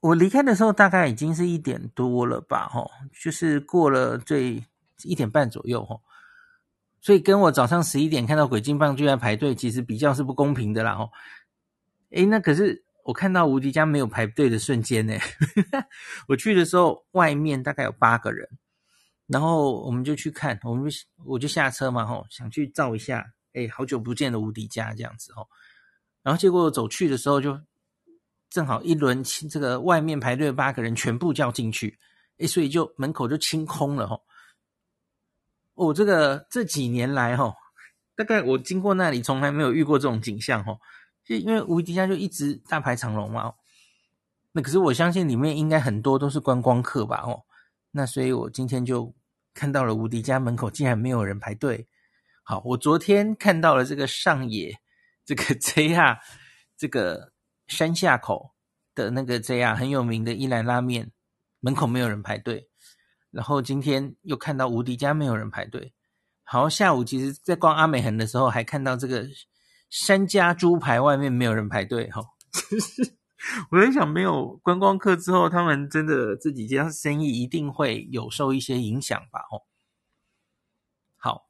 [0.00, 4.64] 我离开的时候大概已经是一点多了吧，吼，就是过了最
[5.02, 6.02] 一点半左右，吼。
[7.00, 11.10] 所以跟我早上十一点看到鬼金棒就在排队，其实比较是不公平的啦，吼。
[12.10, 15.14] 诶，那可是我看到无敌家没有排队的瞬间呢。
[16.26, 18.48] 我去的时候，外面大概有八个人。
[19.28, 25.48] 然后我们就去看，我们就我就下车嘛，吼，想去照一下，哎，好久不见的无敌家这样子，吼。
[26.22, 27.60] 然后结果走去的时候，就
[28.50, 31.98] 正好一轮这个外面排队的八个人全部叫进去，
[32.38, 34.24] 哎，所以就门口就清空了，吼。
[35.74, 37.54] 哦，这个这几年来，吼，
[38.16, 40.80] 大概我经过那里从来没有遇过这种景象，吼，
[41.26, 43.52] 因为无敌家就一直大排长龙嘛，
[44.52, 47.44] 那可是我相信里面应该很多都是观光客吧，哦。
[47.90, 49.14] 那所以，我今天就
[49.54, 51.88] 看到了无敌家门口竟然没有人排队。
[52.42, 54.78] 好，我昨天看到了这个上野
[55.24, 56.18] 这个 JR
[56.76, 57.32] 这个
[57.66, 58.54] 山下口
[58.94, 61.10] 的那个 JR 很有名的一兰拉面
[61.60, 62.68] 门口没有人排队，
[63.30, 65.92] 然后今天又看到无敌家没有人排队。
[66.44, 69.26] 好，下午其实在逛阿美横的时候，还看到这个
[69.88, 72.10] 山家猪排外面没有人排队。
[72.10, 72.22] 哈。
[73.70, 79.40] 我在想，没有观光客之后，他们真的这几家生意一定会有受一些影响吧？
[79.52, 79.62] 哦，
[81.16, 81.46] 好，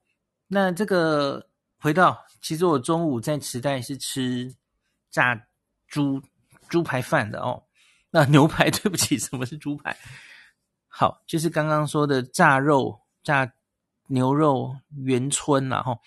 [0.48, 4.54] 那这个回到，其实我中午在池袋是吃
[5.10, 5.46] 炸
[5.86, 6.20] 猪
[6.68, 7.64] 猪排饭的哦。
[8.10, 9.96] 那牛排，对不起，什么是猪排？
[10.88, 13.50] 好，就是刚刚说的炸肉、炸
[14.08, 15.98] 牛肉圆春然后，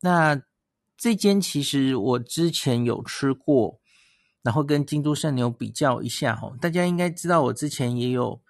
[0.00, 0.40] 那
[0.96, 3.80] 这间其实我之前有吃过。
[4.44, 8.42] 然后跟京都圣牛比较一下哈，大家应该知道我之前也有，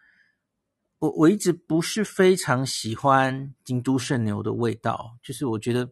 [1.00, 5.86] 我我一直不是非常喜欢京都圣牛的味道，就是我觉得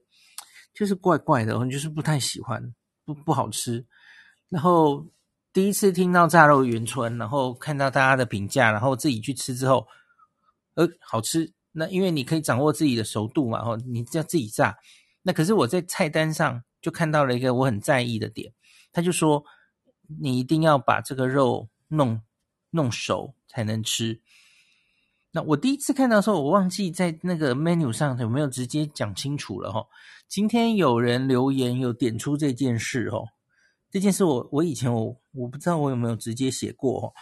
[0.73, 3.85] 就是怪怪的，我就是不太喜欢，不不好吃。
[4.49, 5.07] 然后
[5.53, 9.87] 第一次听到炸肉圆春，然后看到大家的评价，然后自己去吃之后，
[10.77, 11.53] 呃，好吃。
[11.73, 14.75] 那因为你可以掌握自己的熟度嘛，然后你要自己炸。
[15.23, 18.53] 那可是我在菜单上就看到了一个我很在意的点，
[18.93, 19.45] 他就说。
[20.21, 22.21] 你一定要把这个肉弄
[22.71, 24.21] 弄熟才能吃。
[25.31, 29.87] 那我第一次看到的时候，我忘记在那个 menu 上有没有直接讲清楚了哈。
[30.27, 33.29] 今天有人留言有点出这件事哦，
[33.89, 37.15] 这件事我我以前我我不知道我有没有直接写过哦。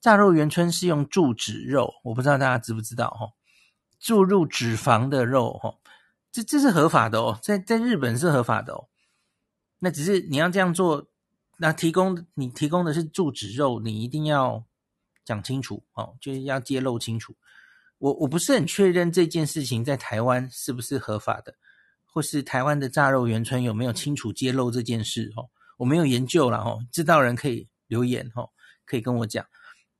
[0.00, 3.28] 炸肉圆春是用注脂肉，我不知道大家知不知道哈？
[4.00, 5.74] 注入脂肪的肉哈，
[6.32, 8.88] 这这是合法的哦，在在日本是合法的哦。
[9.78, 11.08] 那只是你要这样做。
[11.62, 14.64] 那提供你提供的是注脂肉，你一定要
[15.26, 17.36] 讲清楚哦，就是要揭露清楚。
[17.98, 21.54] 我我不是很确认这件事情在台湾是不是合法的，
[22.06, 25.50] 或是台湾的炸肉圆村有没有清楚揭露这件事哦？
[25.76, 28.48] 我没有研究了哦，知道人可以留言哦，
[28.86, 29.44] 可以跟我讲。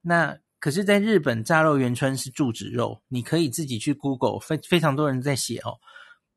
[0.01, 5.79] 那可是，在日本炸肉圆村是注脂肉，你可以自己去 Google，非非常多人在写哦。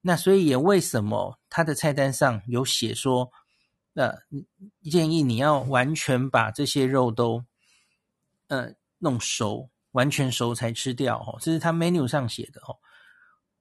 [0.03, 3.31] 那所以也为什么他的菜单上有写说？
[3.95, 4.11] 呃、
[4.89, 7.45] 建议你要完全把这些肉都，
[8.47, 11.37] 呃，弄熟，完全熟才吃掉哦。
[11.39, 12.79] 这是他 menu 上写的哦。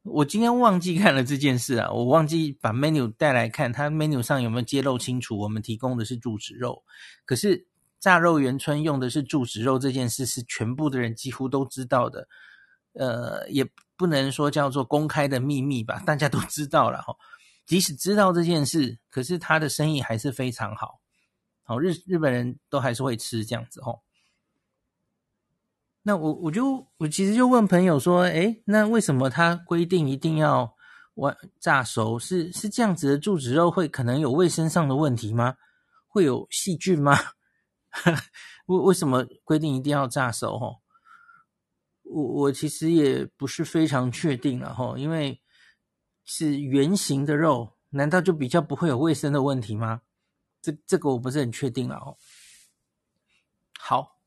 [0.05, 5.39] 我今天忘记看了这件事啊，我忘记把 menu 带来看，他 menu 上有没有揭露清楚？
[5.39, 6.83] 我们提供的是注脂肉，
[7.27, 7.67] 可是
[8.01, 12.27] 炸肉圆春用的是注脂肉这件事是全部的人几乎都知道的，
[12.95, 17.15] 呃，也不能说叫做公开的秘密吧，大家都知道了哈。
[17.65, 21.01] 即使知道这件事，可是他的生意还是非常好。
[21.63, 24.01] 好，日日本人都还是会吃这样子哦。
[26.03, 30.75] 那我我就我其实就问朋友说，诶，那为什么他规定一定要
[31.15, 32.19] 完炸熟？
[32.19, 35.55] 是是这样子的，柱子肉会可能有卫生上的问题吗？
[36.09, 37.17] 会有细菌吗？
[38.67, 40.59] 为为什么规定一定要炸熟？
[40.59, 40.82] 吼，
[42.13, 45.41] 我我其实也不是非常确定了哈，因为。
[46.25, 50.03] 是圆形的肉，难道就比较不会有卫生的问题吗？
[50.63, 52.17] 这这个我不是很确定了哦。
[53.77, 54.21] 好，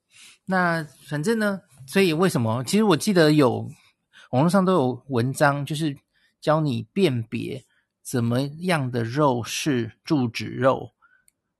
[0.43, 2.61] 那反正呢，所以为什么？
[2.65, 3.71] 其实我记得有
[4.31, 5.97] 网络上都有文章，就是
[6.41, 7.63] 教你辨别
[8.03, 10.91] 怎么样的肉是注脂肉，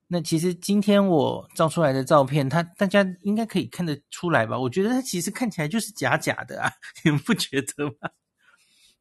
[0.08, 4.58] 那其实今天我照出来的照片，它大家应该可以看得出来吧？
[4.58, 6.72] 我觉得它其实看起来就是假假的啊，
[7.04, 8.12] 你们不觉得吗？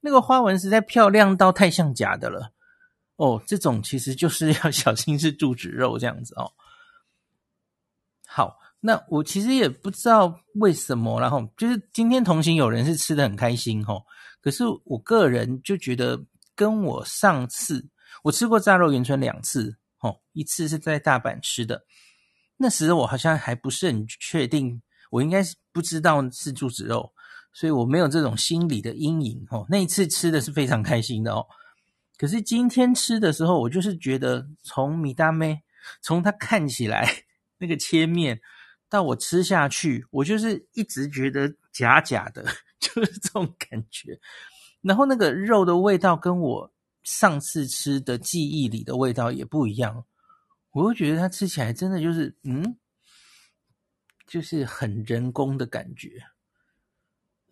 [0.01, 2.53] 那个花纹实在漂亮到太像假的了
[3.17, 3.43] 哦。
[3.47, 6.51] 这种其实就是 要小心是注脂肉这样子哦。
[8.27, 14.03] 好，那我其实也不知道为什么，然后就是今天同行有人是吃得很开心哦，
[14.41, 16.19] 可是我个人就觉得
[16.55, 17.87] 跟我上次
[18.23, 19.77] 我吃过炸肉圆春两次。
[20.05, 21.87] 哦，一次是在大阪吃的，
[22.59, 27.11] 那时我好像还不是很确定，我应该是不知道是猪子肉，
[27.55, 29.47] 所以我没有这种心理的阴影。
[29.49, 31.47] 哦，那一次吃的是非常开心的哦。
[32.19, 35.63] 可是今天吃的时候，我就是觉得从米大妹，
[36.03, 37.09] 从它看起来
[37.57, 38.39] 那个切面
[38.91, 42.45] 到我吃下去，我就是一直觉得假假的，
[42.79, 44.21] 就是这种感觉。
[44.83, 46.74] 然后那个肉的味道跟我。
[47.05, 50.05] 上次吃的记忆里的味道也不一样，
[50.73, 52.77] 我会觉得它吃起来真的就是，嗯，
[54.27, 56.11] 就是很人工的感觉。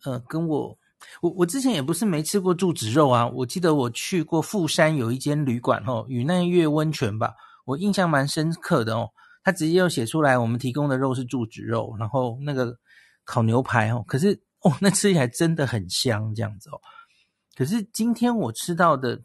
[0.05, 0.79] 呃，跟我，
[1.21, 3.29] 我我之前也不是没吃过柱子肉啊。
[3.29, 7.35] 我记得我去过富山有一间旅馆哦，与奈月温泉吧，
[7.67, 9.11] 我印象蛮深刻的哦。
[9.45, 12.75] 他直接又写出来，我们提供的肉是柱子肉，然后那个
[13.25, 16.81] 烤牛排哦，可是哦，那吃起来真的很香这样子哦。
[17.55, 19.21] 可是今天我吃到的。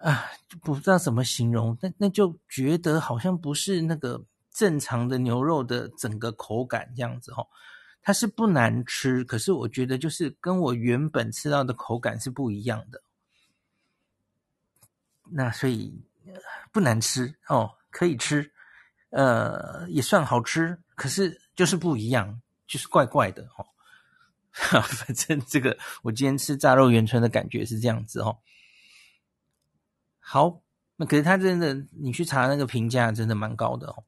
[0.00, 0.24] 啊，
[0.62, 7.46] 不知道怎么形容，那那就觉得好像不是那个正常的牛肉的整个口感这样子哦。
[8.02, 13.02] 它是不难吃，可是我觉得就是跟我原本吃到的口感是不一样的。
[15.32, 16.02] 那所以
[16.72, 18.50] 不难吃哦，可以吃，
[19.10, 23.66] 呃，也算好吃，可是就是不一样，就是怪怪的哦。
[24.50, 28.38] 反正这个我今天吃炸肉圆春的感觉是这样子哦。
[30.32, 30.62] 好，
[30.94, 34.04] 那可是他真的，你去查那个评价，真的蛮高的哦。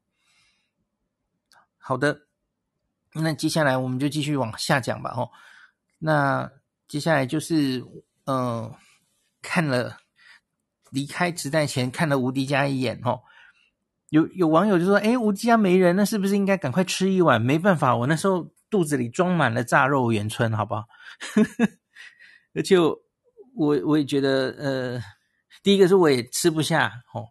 [1.77, 2.21] 好的，
[3.13, 5.13] 那接下来我们就继续往下讲吧。
[5.17, 5.31] 哦，
[5.99, 6.49] 那
[6.87, 7.83] 接下来就是，
[8.25, 8.73] 嗯、
[9.41, 9.97] 看了
[10.91, 13.23] 离开池袋前看了无敌家一眼哦。
[14.07, 20.87] 有有网友就说：“诶，无敌家没人，那是不是应该赶快吃一碗？”没办法，我那时候肚子里装满了炸肉圆春，好不好？
[22.55, 22.95] 而且我
[23.85, 25.03] 我也觉得，呃。
[25.63, 27.29] 第一个是我也吃不下哦，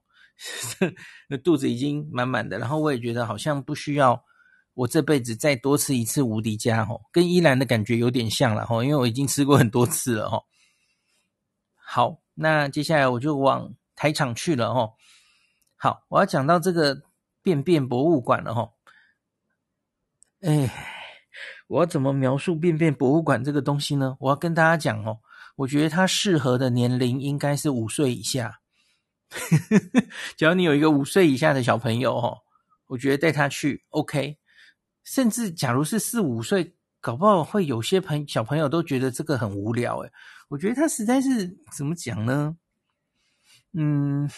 [1.28, 4.24] 那肚子已经满满的，然后我也觉得好像不需要
[4.74, 10.43] 我这辈子再多吃一次无敌家哦，跟依兰的感觉有点像了哦，因为我已经吃过很多次了哦。
[11.76, 14.95] 好，那接下来我就往台场去了哦。
[15.76, 17.03] 好，我要讲到这个
[17.43, 18.72] 便便博物馆了哦。
[20.41, 20.70] 哎，
[21.68, 24.16] 我要怎么描述便便博物馆这个东西呢？
[24.20, 25.20] 我要跟大家讲哦。
[25.57, 28.61] 我觉得他适合的年龄应该是五岁以下。
[30.36, 32.38] 只要你有一个五岁以下的小朋友哦，
[32.86, 34.38] 我觉得带他去 OK。
[35.05, 40.12] 甚至假如是四五岁，搞不好会有些朋小朋友都觉得这个很无聊诶。
[40.48, 42.57] 我觉得他实在是怎么讲呢？
[43.72, 44.28] 嗯，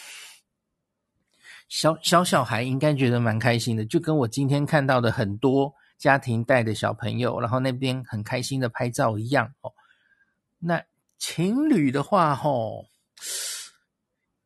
[1.69, 9.73] 小小小孩应该觉得蛮开心的，就跟我今天看到的很多家庭带的小朋友，然后那边很开心的拍照一样哦。
[10.61, 10.85] 那。
[11.27, 12.87] 情侣的话，吼，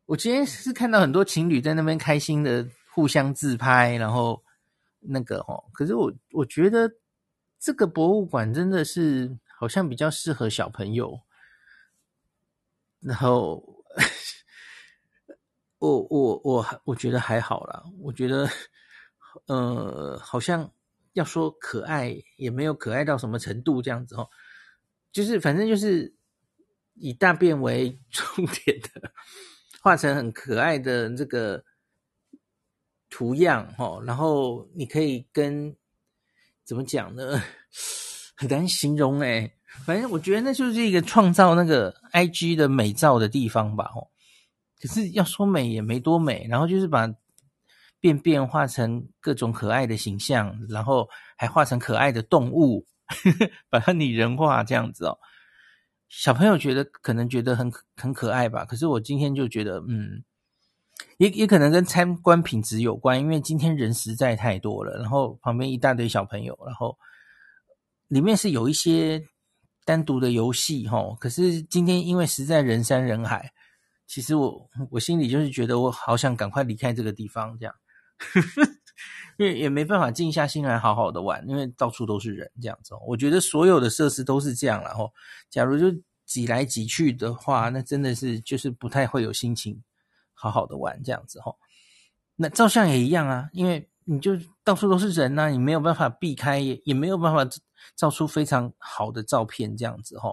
[0.07, 2.65] 我今天是看到很多情侣在那边开心的
[2.95, 4.41] 互相自拍，然后
[5.01, 6.89] 那个，吼，可是我我觉得
[7.59, 11.21] 这个博物馆真的是好像比较适合小朋友，
[13.01, 13.61] 然后
[15.79, 18.49] 我我我还我觉得还好啦，我觉得，
[19.47, 20.73] 呃，好像
[21.15, 24.31] 要说可爱也没有可爱到什么程度这样子哦，
[25.11, 26.17] 就是反正就是。
[27.01, 29.13] 以大便为 重点的，
[29.81, 31.65] 画成很可爱的这个
[33.11, 35.75] 图样哦，然后你可以跟
[36.65, 37.43] 怎么讲呢？
[38.37, 39.53] 很难形容诶，
[39.85, 44.07] 反正我觉得那就是一个创造那个 IG 的美照的地方吧哦。
[44.81, 47.13] 可是要说美也没多美，然后就是把
[47.99, 52.87] 便便画成各种可爱的形象，然后还画成可爱的动物，
[53.69, 55.19] 把它拟人化这样子哦。
[56.09, 60.25] 小朋友觉得可能觉得很很可爱吧，可是我今天就觉得，嗯，
[61.19, 66.99] 也也可能跟参观品质有关，因为今天人实在太多了，然后旁边一大堆小朋友，然后
[68.09, 69.23] 里面是有一些
[69.85, 73.53] 单独的游戏哈，可是今天因为实在人山人海，
[74.07, 77.75] 其实我我心里就是觉得我好想赶快离开这个地方，这样。
[79.37, 82.95] 因为也没办法静下心来好好的玩，因为到处都是人这样子。
[83.07, 85.13] 我觉得所有的设施都是这样，然后
[85.49, 85.87] 假如就
[86.25, 89.83] 挤来挤去的话，那真的是就是不太会有心情
[90.35, 91.55] 好好的玩这样子哈。
[92.37, 94.33] 那照相也一样啊，因为你就
[94.63, 97.45] 到处都是人呐、你没有办法避开，也也没有办法
[97.97, 100.33] 照出非常好的照片，这样子哈。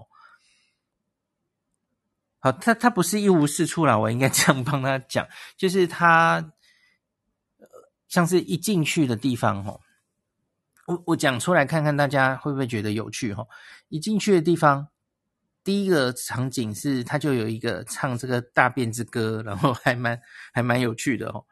[2.38, 6.52] 好，他他不是一无是处啦，我应该这样帮他讲，就是他，
[8.08, 9.80] 像是一进去的地方吼，
[10.86, 13.48] 我我讲出来看看大家会不会觉得有趣吼。
[13.88, 14.88] 一进去的地方，
[15.64, 20.20] 第一个场景是他就有一个唱这个大便之歌，然后还蛮
[20.54, 21.44] 还蛮有趣的哦，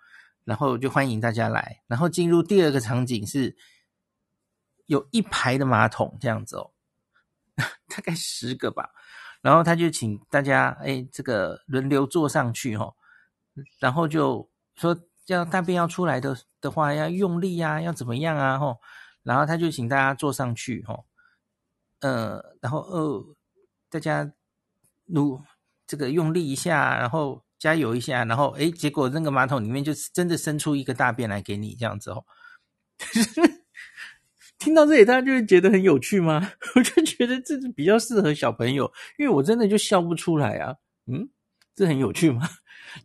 [0.44, 3.56] 然后就欢迎大家来，然后进入第二个场景是
[4.86, 6.70] 有一排的马桶这样子哦，
[7.88, 8.90] 大概十个吧。
[9.42, 12.94] 然后他就请大家，哎，这个轮流坐上去哈，
[13.78, 18.58] 然后就说，要大便要出来的的话，要用力呀，要怎么样啊？
[18.58, 18.78] 吼，
[19.22, 21.06] 然后他就请大家坐上去，吼，
[22.00, 23.24] 呃，然后呃，
[23.88, 24.32] 大家
[25.06, 25.40] 努
[25.86, 32.24] 这个用力一下，然后加油一下，然后哎，结果那个马桶里面就是真的生出一个大便来给你，这样子哦。
[34.58, 36.52] 听到这里，大家就会觉得很有趣吗？
[36.74, 40.76] 我就觉得这是比较适合小朋友，因为我真的就笑不出来啊。
[41.06, 41.28] 嗯，
[41.74, 42.48] 这很有趣吗？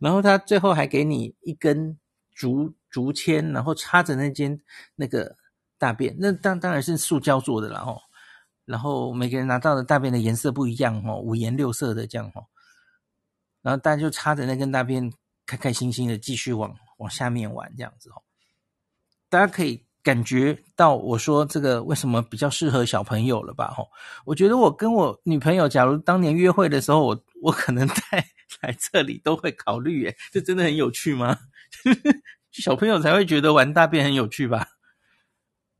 [0.00, 1.98] 然后他最后还给你一根
[2.40, 4.58] 竹竹签，然后插着那间
[4.96, 5.36] 那个
[5.76, 8.00] 大便，那当当然是塑胶做的了哦。
[8.64, 12.46] 然后每个人拿到的大便的颜色不一样哦，五颜六色的这样哦。
[13.60, 15.12] 然后大家就插着那根大便，
[15.44, 18.22] 开开心心的继续往往下面玩这样子哦。
[19.28, 19.84] 大家可以。
[20.02, 23.68] 感觉到我说这个为什么比较适合小朋友了吧？
[23.76, 23.86] 吼，
[24.24, 27.94] 我觉得我跟我女朋友，假如当年约会的时候，我我可能在
[28.62, 31.38] 来这里都会考虑，诶，这真的很有趣吗？
[32.50, 34.68] 小朋友才会觉得玩大便很有趣吧？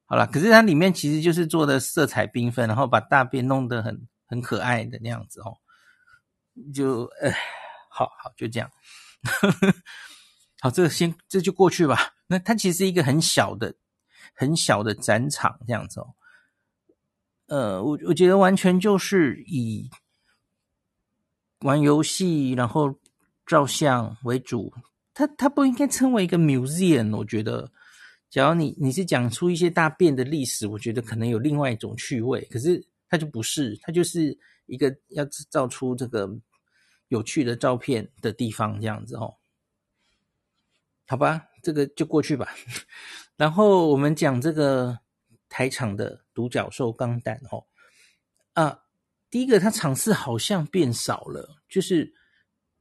[0.06, 5.58] 好啦，可是它里面其实就是做的色彩缤纷，然后把大便弄得很很可爱的那样子哦。
[6.74, 7.30] 就呃，
[7.90, 8.70] 好好就这样，
[10.60, 12.14] 好，这个先这就过去吧。
[12.26, 13.76] 那它其实是一个很小的。
[14.32, 16.14] 很小的展场这样子哦，
[17.46, 19.90] 呃，我我觉得完全就是以
[21.60, 22.98] 玩游戏然后
[23.44, 24.72] 照相为主，
[25.12, 27.16] 它它不应该称为一个 museum。
[27.16, 27.70] 我觉得，
[28.28, 32.40] 假如你你是讲出一些大便的历史，我觉得可能有另外一种趣味。
[32.50, 36.30] 可是它就不是，它就是一个要制造出这个
[37.08, 39.34] 有趣的照片的地方这样子哦。
[41.06, 42.48] 好吧，这个就过去吧。
[43.36, 44.96] 然后我们讲这个
[45.48, 47.64] 台场的独角兽钢弹哦，
[48.52, 48.82] 啊，
[49.28, 52.14] 第一个它场次好像变少了，就是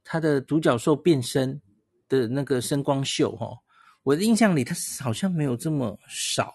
[0.04, 1.60] 它的独角兽变身
[2.10, 3.56] 的那个声光秀哈，
[4.02, 6.54] 我的印象里它好像没有这么少。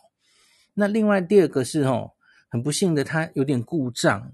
[0.76, 2.12] 那另外第二个是哦，
[2.50, 4.34] 很不幸的它有点故障。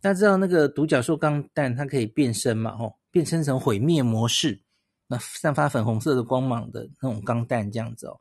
[0.00, 2.70] 大家知道那个独角兽钢弹它可以变身嘛？
[2.80, 4.62] 哦，变身成毁灭模式，
[5.08, 8.18] 那散发粉红色的光芒的那种钢弹这样子哦。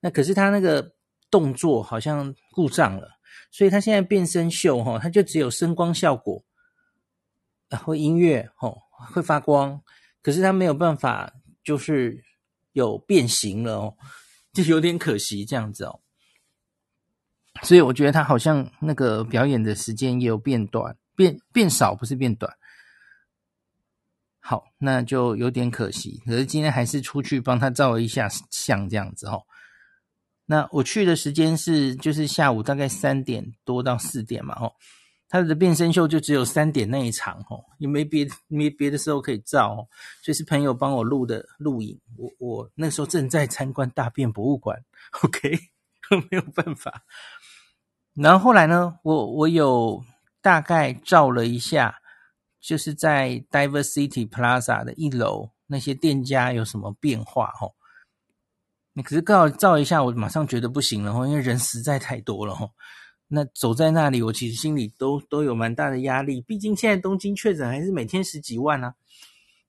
[0.00, 0.94] 那可是他那个
[1.30, 3.18] 动作好像故障了，
[3.52, 6.42] 所以他现在变身秀哈，他就只有声光效果，
[7.68, 9.80] 然后音乐吼会发光，
[10.22, 11.34] 可是他没有办法
[11.70, 12.24] 就是
[12.72, 13.96] 有变形了哦，
[14.52, 16.00] 就有点可惜这样子哦。
[17.62, 22.52] 所以我觉得他好像那个表演的时间也有变短，变变少不是变短。
[24.40, 26.20] 好，那就有点可惜。
[26.26, 29.44] 可是今天还是出去帮他照了一下相这样子哦。
[30.46, 34.72] 那我去的时间是就是下午大概三点多到四点嘛，哦，
[35.32, 39.88] 他的变身秀就只有三点那一场，吼，也没别没别的时候可以照，
[40.24, 41.98] 所以是朋友帮我录的录影。
[42.18, 44.76] 我我那时候正在参观大便博物馆，
[45.22, 45.56] OK，
[46.30, 47.04] 没有办法。
[48.14, 50.04] 然后后来呢，我我有
[50.42, 52.00] 大概照了一下，
[52.60, 57.76] 就是在 Diversity Plaza 的一楼那些店家有什么变化，吼。
[58.92, 62.68] 你可是刚好照一下，我马上觉得不行了哈，因为人实在太多了哈。
[63.32, 68.94] 那走在那里，我其实心里都都有蛮大的压力，毕竟现在东京确诊还是每天十几万啊。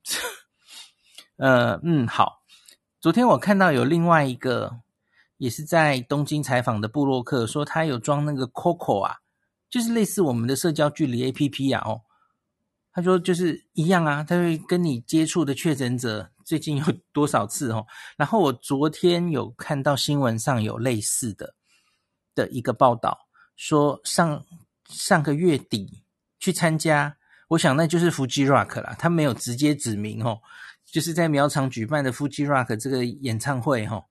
[1.38, 2.42] 呃，嗯，好。
[3.00, 4.82] 昨天我看到有另外一个
[5.38, 9.18] 也是在东京采访的布洛克说，他有装那个 Coco 啊，
[9.70, 11.88] 就是类似我们的社交距离 APP 啊。
[11.88, 12.02] 哦，
[12.92, 16.32] 他说就是一样啊，他会跟你接触的确诊者。
[16.44, 17.86] 最近有多少次哦？
[18.18, 21.56] 然后我昨天有看到新闻上有类似的
[22.36, 23.18] 的一个报道，
[23.62, 24.44] 说上
[24.90, 26.04] 上个月底
[26.40, 27.16] 去参加，
[27.50, 30.42] 我想那就是 Fuji Rock 啦，他没有直接指明哦，
[30.84, 34.04] 就是在苗场举办的 Fuji Rock 这个演唱会哈，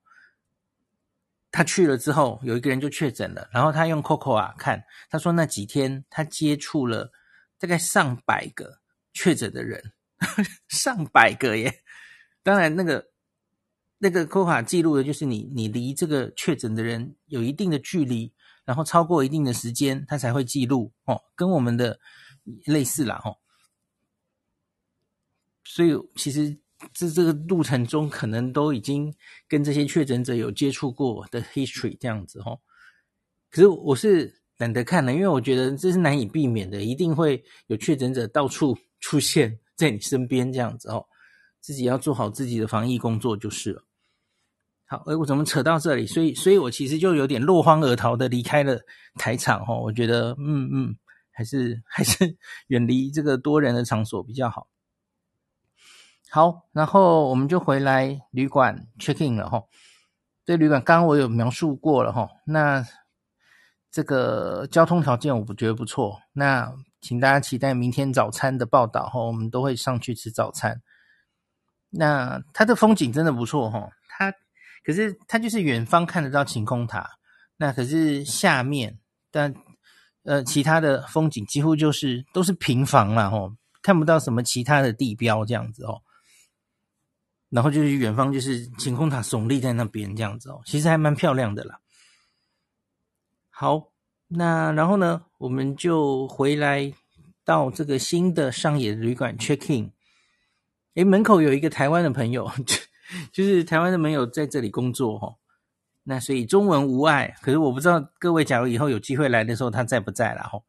[1.50, 7.10] 他去了之后有一个人就确诊了，然后他用 Coco 啊看，他说那几天他接触了
[7.58, 8.78] 大概上百个
[9.12, 9.92] 确诊的人，
[10.70, 11.82] 上百个耶。
[12.44, 13.08] 当然，那个
[13.98, 18.32] 那个 coco 记录的就是你你离这个确诊的人有一定的距离，
[18.64, 21.98] 然后超过一定的时间，它才会记录哦，跟我们的
[22.66, 23.36] 类似啦哦。
[25.64, 26.58] 所以其实
[26.92, 29.14] 这这个路程中，可能都已经
[29.48, 32.60] 跟这些确诊者有接触过的 history 这样子哦。
[33.50, 41.06] 可是我是懒得看了，因为我觉得这是难以避免的，一定会有确诊者到处出现在你身边这样子哦。
[41.60, 43.84] 自己要做好自己的防疫工作就是了。
[44.90, 46.04] 好，诶，我怎么扯到这里？
[46.04, 48.76] 所以，所以我其实就有点落荒而逃的离开了
[49.14, 49.78] 台场哦。
[49.80, 50.96] 我觉得，嗯嗯，
[51.30, 52.36] 还是还是
[52.66, 54.66] 远离这个多人的场所比较好。
[56.28, 59.62] 好，然后我们就回来旅馆 check in 了哈。
[60.44, 62.28] 对旅馆，刚刚我有描述过了哈。
[62.44, 62.84] 那
[63.92, 66.20] 这个交通条件我不觉得不错。
[66.32, 69.20] 那请大家期待明天早餐的报道哈。
[69.20, 70.82] 我们都会上去吃早餐。
[71.90, 73.88] 那它的风景真的不错哈。
[74.08, 74.34] 它
[74.82, 77.18] 可是它就是远方看得到晴空塔，
[77.56, 78.98] 那可是下面，
[79.30, 79.54] 但
[80.22, 86.02] 呃其他的风景几乎就是都是平房啦吼，看不到什么其他的地标这样子哦。
[87.48, 91.80] 然后就是远方就是晴空塔耸立在那边这样子哦，其实还蛮漂亮的啦。
[93.48, 93.92] 好，
[94.28, 96.92] 那然后呢，我们就回来
[97.44, 99.92] 到这个新的上野旅馆 check in。
[100.94, 102.48] 诶，门口有一个台湾的朋友，
[103.32, 105.34] 就是台湾的朋友在这里工作哈。
[106.04, 110.62] 那所以中文无碍，可是我不知道各位假如以后有机会来的时候他在不在啦齁。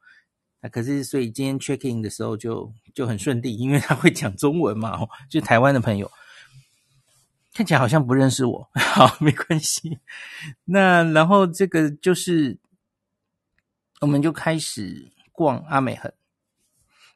[0.60, 6.12] 那可是所以今天 check in 的时候就就很顺利，因为他会讲中文嘛，就台湾的朋友
[7.54, 10.00] 看起来好像不认识我， 好，没关系。
[10.66, 12.60] 那然后这个就是
[14.02, 16.12] 我们就开始逛阿美横，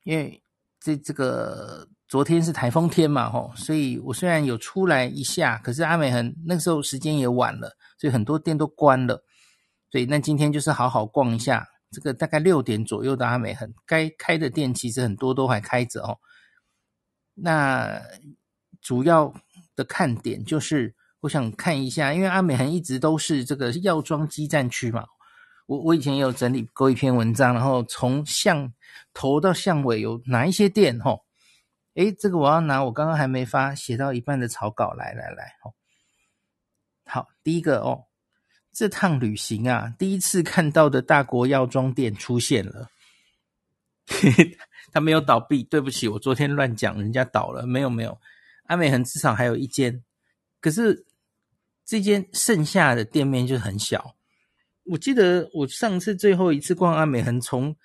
[0.04, 0.42] 因为
[0.80, 1.88] 这这个。
[2.08, 9.24] 昨天是台风天嘛，吼，所以我虽然有出来一下，可是阿美横那个时候时间也晚了，所以很多店都关了。
[9.90, 16.20] 所以那今天就是好好逛一下，这个大概六点左右的阿美横，该开的店其实很多都还开着哦。
[17.34, 18.00] 那
[18.82, 19.34] 主要
[19.76, 25.06] 的看点就是我想看一下，因为阿美横一直都是这个药妆基站区嘛。
[25.66, 28.72] 我我以前也有整理过一篇文章，然后从巷
[29.12, 31.25] 头到巷尾有哪一些店，吼。
[31.96, 35.74] 诶，这个我要拿我刚刚还没发写到一半的草稿来来来，哦，
[37.06, 38.06] 好，第一个哦，
[38.74, 42.90] 这趟旅行啊，第一次看到的大国药妆店出现了，
[44.92, 48.20] 他没有倒闭，对不起，我昨天乱讲，人家倒了，没有没有，
[48.66, 50.04] 阿美恒至少还有一间，
[50.60, 51.06] 可是
[51.86, 54.18] 这间剩下的店面就很小，
[54.84, 57.76] 我记得我上次最后一次逛阿美恒从。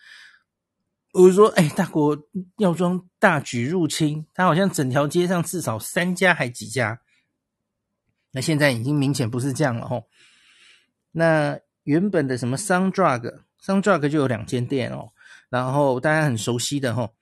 [1.12, 2.16] 我说：“哎，大国
[2.58, 7.00] 药妆大举入侵，它好像整条街上至少三家还几家。
[8.30, 10.06] 那现在已经明显不是这样了吼。
[11.10, 15.08] 那原本的什么 Sundrug，Sundrug 就有两间店哦。
[15.48, 17.12] 然后大家很熟悉的吼，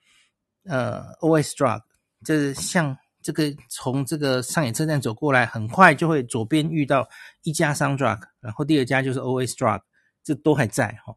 [0.65, 1.81] 呃，OS Drug，
[2.23, 7.09] 就是像这个从这个上野车站走过来，很快就会左边遇到
[7.43, 9.81] 一家 Sundrug，然后第二家就是 OS Drug，
[10.23, 11.17] 这都还在吼。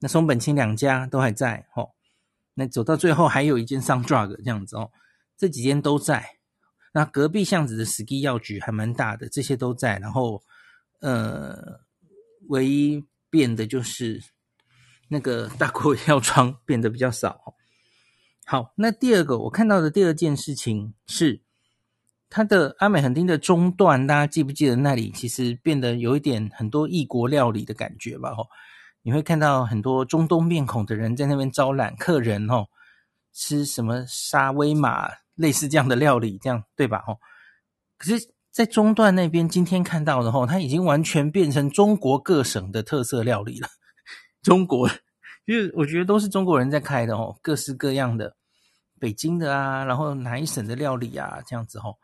[0.00, 1.94] 那松本清两家都还在吼。”
[2.54, 4.90] 那走到最后还有一间 Sundrug 这样子哦，
[5.36, 6.38] 这几间都在。
[6.92, 9.96] 那隔壁巷子的 SKY 药局还蛮大的，这些都在。
[9.98, 10.42] 然后，
[11.00, 11.80] 呃，
[12.48, 14.20] 唯一变的就是
[15.08, 17.54] 那个大国 药妆变得比较少。
[18.44, 21.40] 好，那第二个我看到的第二件事情是，
[22.28, 28.34] 它的阿美横町的中段，大家记不记得那里其实变得有一点很多异国料理的感觉吧？
[28.34, 28.48] 吼。
[29.02, 32.66] 你会看到很多中东面孔的人在那边招揽客人哦，
[33.32, 37.02] 吃什么沙威玛类似这样的料理，这样对吧？
[37.06, 37.18] 哦，
[37.96, 43.68] 可是，在中段那边今天看到的哦，它已经完全变成中国各省的特色料理了。
[44.42, 44.88] 中国，
[45.46, 48.36] 因为我觉得都是中国人在开的哦，各式各样的，
[48.98, 51.96] 北京的啊，然后哪一省的料理啊，这样子哦，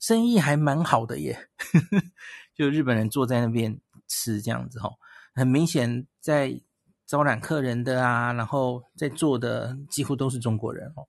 [0.00, 1.48] 生意还蛮好的耶。
[2.54, 4.92] 就日本人坐在那边吃这样子哦。
[5.34, 6.60] 很明显，在
[7.06, 11.06] 招揽客人的啊，然后在做的几乎都是中国人哦。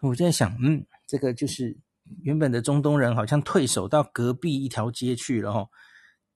[0.00, 1.76] 我在想，嗯，这个就是
[2.22, 5.68] 原本的中东人好像退守到隔壁一条街去了哦。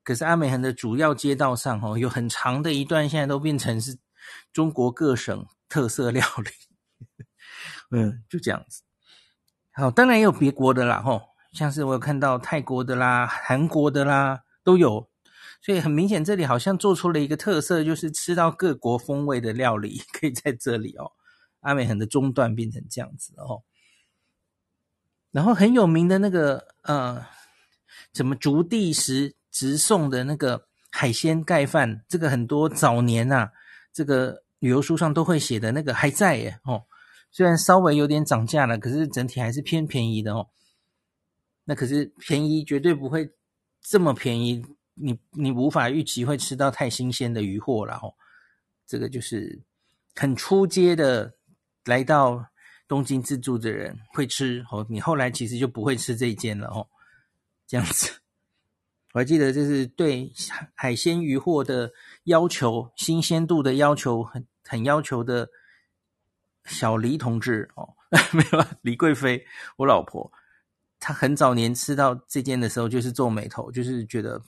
[0.02, 3.98] 可是阿美横的主要街道上哦，有很长的一段现在都变成是
[4.52, 6.50] 中国各省特色料理。
[7.90, 8.82] 嗯，就这样子。
[9.72, 15.08] 好，当然也有别国的啦，吼，像是我有看到泰国的啦、韩国的啦，都有。
[15.64, 21.12] 所以很明显，这里好像做出了一个特色，就是吃到各国风味的料理 可以在这里哦。
[21.60, 23.62] 阿美横的中段变成这样子哦。
[25.30, 27.24] 然后很有名的那个呃
[28.12, 33.50] 什么竹地时直送的那个海鲜盖饭，这个很多早年啊，
[33.90, 36.84] 这个旅游书上都会写的那个还在耶哦，
[37.30, 40.50] 虽然稍微有点涨价了，可是整体还是偏便宜的哦。
[41.64, 43.32] 那可是便宜绝对不会
[43.80, 44.62] 这么便宜，
[44.94, 48.14] 你你无法预期会吃到太新鲜的鱼货了哦。
[48.86, 49.60] 这个就是
[50.14, 51.34] 很初阶的
[51.84, 52.46] 来到。
[52.86, 56.86] 东京自助的人会吃哦，你后来其实就不会吃这一间了哦。
[57.66, 58.12] 这样子，
[59.14, 60.30] 我还记得就是对
[60.74, 61.90] 海鲜鱼货的
[62.24, 65.48] 要求、新鲜度的要求很很要求的
[66.66, 67.94] 小黎同志哦，
[68.32, 70.30] 没有李贵妃，我老婆，
[71.00, 74.40] 她很早年吃到这间的时候就是皱眉头，就是觉得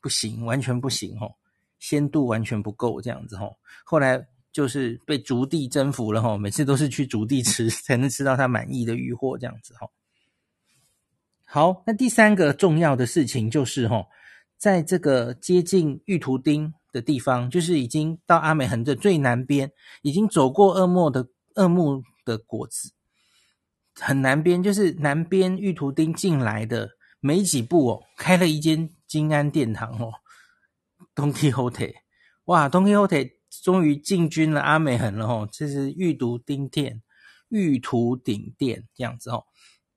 [0.00, 1.34] 不行，完全不行哦，
[1.78, 3.56] 鲜度完全不够这样子哦。
[3.84, 4.26] 后来。
[4.50, 9.86] 就是被竹地征服了哈，每次都是去竹地吃才能吃到他满意的鱼货这样子哈。
[11.44, 14.04] 好，那第三个重要的事情就是哈，
[14.56, 19.70] 在这个接近玉图町的地方，就是已经到阿美横的最南边，
[20.02, 22.90] 已经走过二木的二木的果子，
[23.94, 26.88] 很南边，就是南边玉图町进来的
[27.20, 30.12] 没几步哦，开了一间金安殿堂哦
[31.14, 31.94] ，Don Quijote，
[32.44, 33.38] 哇，Don Quijote。
[33.62, 37.02] 终于进军了阿美横了吼，这是玉都町店、
[37.48, 39.46] 玉图町店这样子哦。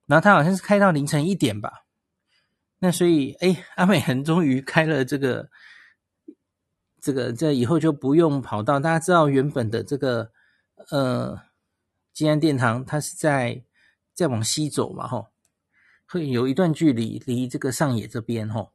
[0.06, 1.84] 然后他好像是开到凌晨一点吧。
[2.78, 5.50] 那所以，哎，阿美横终于开了这个，
[6.98, 8.80] 这个这以后就不用跑到。
[8.80, 10.32] 大家知道原本的这个
[10.90, 11.38] 呃
[12.14, 13.62] 金安殿堂，它是在
[14.14, 15.28] 再往西走嘛吼，
[16.12, 18.70] 会有一段距离离这个上野这边吼。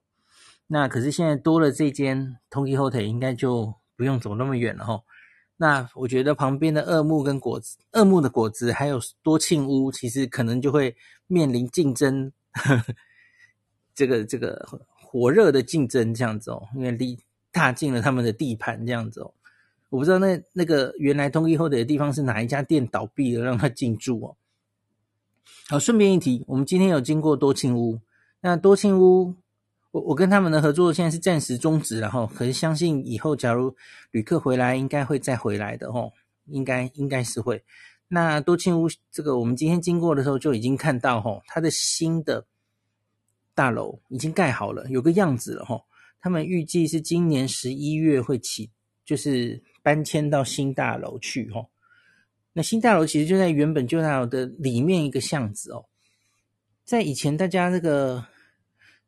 [0.68, 3.76] 那可是现在多了这间 Don Quijote，应该就。
[3.98, 5.02] 不用走那么远了哈，
[5.58, 12.94] 那我觉得旁边的二木跟果子，二木的果子还有多庆屋，其实可能就会面临竞争， 呵呵
[13.96, 14.64] 这个这个
[14.94, 17.18] 火热的竞争这样子哦，因为离
[17.52, 19.34] 踏进了他们的地盘这样子哦，
[19.90, 24.38] 我不知道那那个原来 Don Quijote 的地方是哪一家店倒闭了让他进驻哦。
[25.70, 28.00] 好，顺便一提，我们今天有经过多庆屋，
[28.42, 29.36] 那多庆屋。
[29.92, 33.74] 我我跟他们的合作现在是暂时终止了哈，可是相信以后假如
[34.12, 36.10] 旅客回来，应该会再回来的哈，
[36.46, 37.64] 应该应该是会。
[38.10, 42.46] 那多庆屋这个，我们今天经过的时候就已经看到哈，它的新的
[43.56, 45.82] 大楼已经盖好了，有个样子了哈。
[46.20, 48.70] 他们预计是今年十一月会起，
[49.06, 51.66] 就是搬迁到新大楼去哈。
[52.58, 55.86] 那新大楼其实就在原本旧大楼的里面一个巷子哦，
[56.84, 58.26] 在以前大家那个。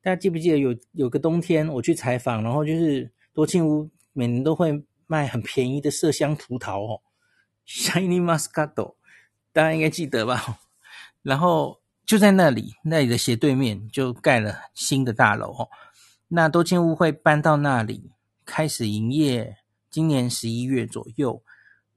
[0.01, 7.01] 大家记不记得有有个冬天我去采访，然后就是多庆屋每年都会卖很便宜的麝香葡萄哦
[7.67, 8.95] ，Shiny Muscato，
[9.51, 10.59] 大家应该记得吧？
[11.21, 15.67] 然后就在那里，那里的斜对面就盖了新的大楼哦。
[16.29, 18.09] 那多庆屋会搬到那里
[18.45, 19.57] 开始营业，
[19.91, 21.43] 今年十一月左右。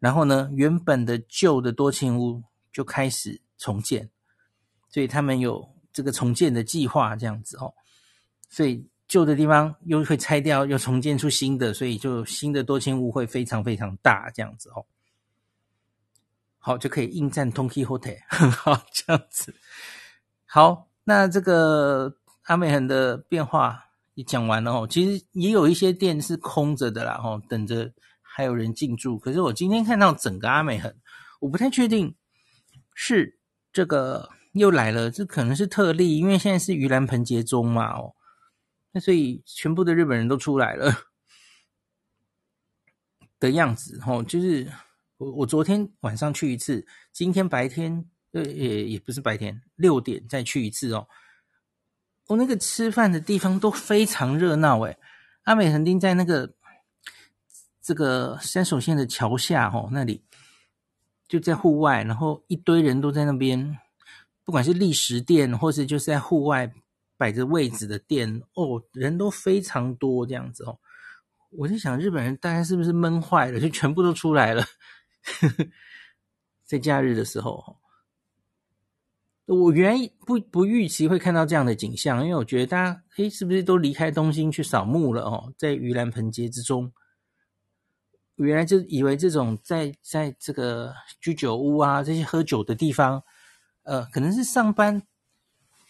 [0.02, 2.42] 然后呢，原本的旧的多情屋
[2.72, 4.10] 就开始重建，
[4.88, 7.72] 所以他们有这个重建的计划，这样子哦。
[8.50, 14.84] 所以旧的地方又会拆掉，又重建出新的，所以就新的多情屋会非常非常大这样子哦。
[16.58, 19.54] 好，就可以应战 Tonkii Hotel，很好这样子。
[20.46, 23.84] 好，那这个阿美横的变化
[24.14, 24.88] 也讲完了哦。
[24.90, 27.92] 其实也有一些店是空着的啦，哦，等着
[28.34, 29.18] 还有人进驻。
[29.18, 30.94] 可是我今天看到整个阿美横，
[31.40, 32.14] 我不太确定
[32.94, 33.38] 是
[33.72, 38.14] 这个又来了，这可能是特例，因为现在是盂兰盆节中嘛，哦。
[38.92, 40.92] 那所以全部的日本人都出来了
[43.40, 44.70] 的样子，哦，就是
[45.16, 51.08] 我我昨天晚上去一次，今天白天呃也也不是白天，六点再去一次哦。
[52.28, 54.98] 我那个吃饭的地方都非常热闹诶，
[55.44, 56.54] 阿美横町在那个
[57.82, 60.22] 这个山手线的桥下哦，那里
[61.28, 63.78] 就在户外，然后一堆人都在那边，
[64.44, 66.72] 不管是立食店或是就是在户外。
[67.18, 70.80] 摆着位置的店哦，人都非常多这样子哦。
[71.50, 74.64] 我在想，日本人大概是不是闷坏了，就全部都出来了。
[76.66, 77.76] 在假日的时候，
[79.46, 85.52] 我原不不预期会看到这样的景象，因为我觉得大家诶，是不是都离开东京去扫墓了哦？
[85.56, 86.92] 在盂兰盆节之中，
[88.36, 93.22] 原来就以为这种在在这个居酒屋啊这些喝酒的地方，
[93.82, 95.02] 呃，可能是上班。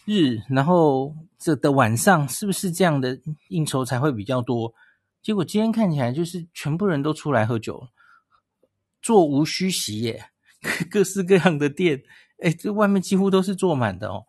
[0.04, 3.16] 日，然后这的晚上是不是这样的
[3.50, 4.74] 应酬才会比较多？
[5.22, 7.86] 结果今天看起来就是全部人都出来喝酒，
[9.00, 10.24] 座无虚席耶，
[10.90, 12.02] 各式各样的店，
[12.42, 14.24] 哎，这外面几乎都是坐满的哦。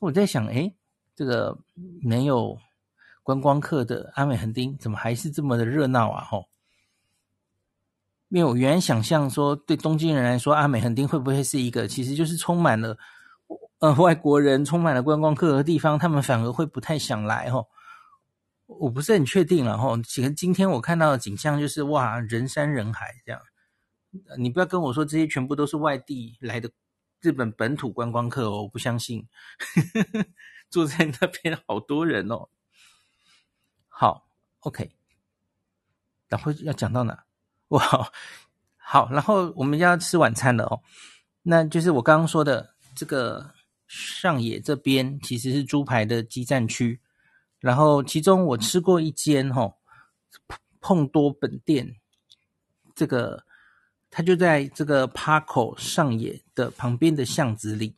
[0.00, 0.70] 我在想，哎，
[1.16, 1.56] 这个
[2.02, 2.58] 没有
[3.22, 6.24] 观光客的阿美横丁，怎么还是这么的热闹啊？
[6.24, 6.44] 吼！
[8.28, 12.98] 因为我原来想象说，对东京人来说，阿美横丁会不会是一个其实就是充满了
[13.78, 17.68] 呃外国人、充满了观光客的地方，他们反而会不太想来吼。
[18.66, 19.96] 我不是很确定了吼。
[20.02, 23.40] 其实今天我看到的景象就是哇，人山人海这样。
[24.38, 26.70] 你不要跟我说这些全部都是外地来的
[27.20, 29.26] 日本本土观光客哦，我不相信。
[30.68, 32.50] 坐在那边好多人哦。
[33.88, 34.28] 好
[34.60, 34.90] ，OK，
[36.28, 37.24] 然后要讲到哪？
[37.76, 38.10] 哇，
[38.76, 40.80] 好，然后我们要吃晚餐了哦。
[41.42, 43.52] 那就是我刚刚说的这个
[43.86, 47.00] 上野这边其实是猪排的基站区，
[47.60, 49.74] 然后其中我吃过一间哈、哦，
[50.80, 51.96] 碰多本店，
[52.94, 53.44] 这个
[54.10, 57.96] 它就在这个 Parko 上野的旁边的巷子里。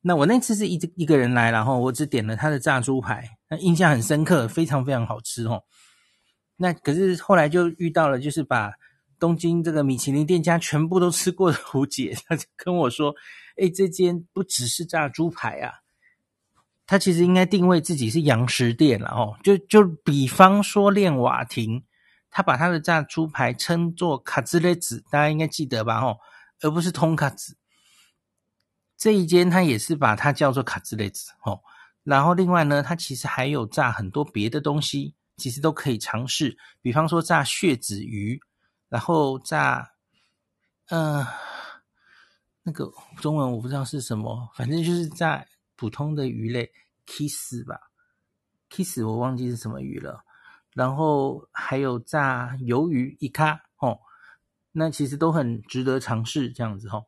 [0.00, 5.62] 那我那次是一一个人来，然后我只点了他的炸猪排，那印象很深刻，非常非常好吃哦。
[6.56, 8.72] 那可是后来就遇到了，就是把
[9.22, 13.14] 东京这个米其林店家全部都吃过的胡姐， 他就跟我说
[13.56, 15.74] ：“哎，这间不只是炸猪排啊，
[16.88, 19.38] 他其实应该定位自己是洋食店了哦。
[19.44, 21.84] 就就比方说练瓦亭，
[22.30, 26.00] 他把他的炸猪排称作卡兹雷子，大家应该记得吧？
[26.00, 26.18] 哦，
[26.60, 27.56] 而不是通卡子。”
[28.98, 31.60] 这一间它也是把它叫做卡兹雷子哦，
[32.02, 36.58] 然后另外呢，它其实还有炸很多别的东西，其实都可以尝试。
[36.80, 38.40] 比方说炸血子鱼，
[38.92, 39.90] 然后炸，
[40.90, 41.24] 嗯、
[42.62, 45.42] 那个中文我不知道是什么，反正就是炸
[45.76, 46.70] 普通的鱼类
[47.06, 47.80] ，kiss 吧
[48.68, 50.22] ，kiss 我忘记是什么鱼了。
[50.74, 53.98] 然后还有炸鱿鱼一卡哦，
[54.72, 57.06] 那其实都很值得尝试这样子哦。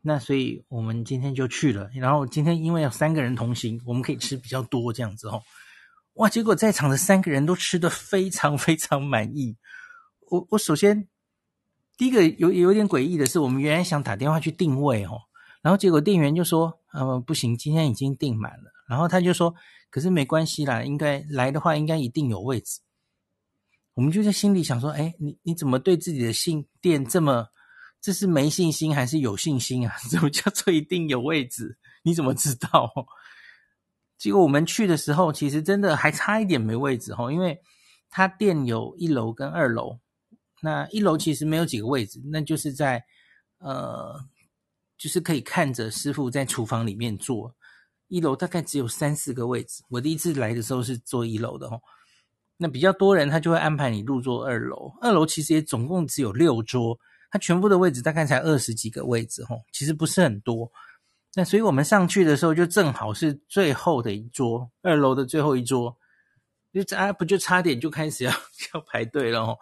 [0.00, 5.42] 那所以我们今天就去了，然后今天因为有三个人同行，我们可以吃比较多这样子哦。
[6.14, 9.58] 哇，结果在场的三个人都吃得非常非常满意。
[10.34, 11.06] 我我首先
[11.96, 15.20] 第一个有有点诡异的是，我们原来想打电话去定位哦，
[15.62, 19.54] 然后结果店员就说：“呃，不行，今天已经订满了。”然后他就说
[19.90, 22.80] ：“可是没关系啦，应该来的话应该一定有位置。”
[23.94, 27.46] 我们就在心里想说：“哎，你你怎么对自己的信店这么？”
[28.00, 29.94] 这是没信心还是有信心啊？
[30.10, 31.78] 怎么叫做一定有位置？
[32.02, 32.92] 你怎么知道？
[34.18, 37.58] 结果我们去的时候，其实真的还差一点没位置哦，因为
[38.10, 40.00] 他店有一楼跟二楼，
[40.64, 43.04] 那一楼其实没有几个位置，那就是在
[43.58, 44.18] 呃，
[44.96, 47.54] 就是可以看着师傅在厨房里面做。
[48.08, 51.78] 一楼大概只有三四个位置，我第一次来的时候是坐一楼的哦。
[52.56, 56.98] 那比较多人，他就会安排你入座二楼，二楼其实也总共只有六桌。
[57.30, 60.72] 它全部的位置大概才二十几个位置，吼，其实不是很多。
[61.34, 65.94] 那所以我们上去的时候，就正好是最后的一桌，二楼的最后一桌，
[66.72, 68.32] 就啊不就差点就开始要
[68.72, 69.58] 要排队了，吼。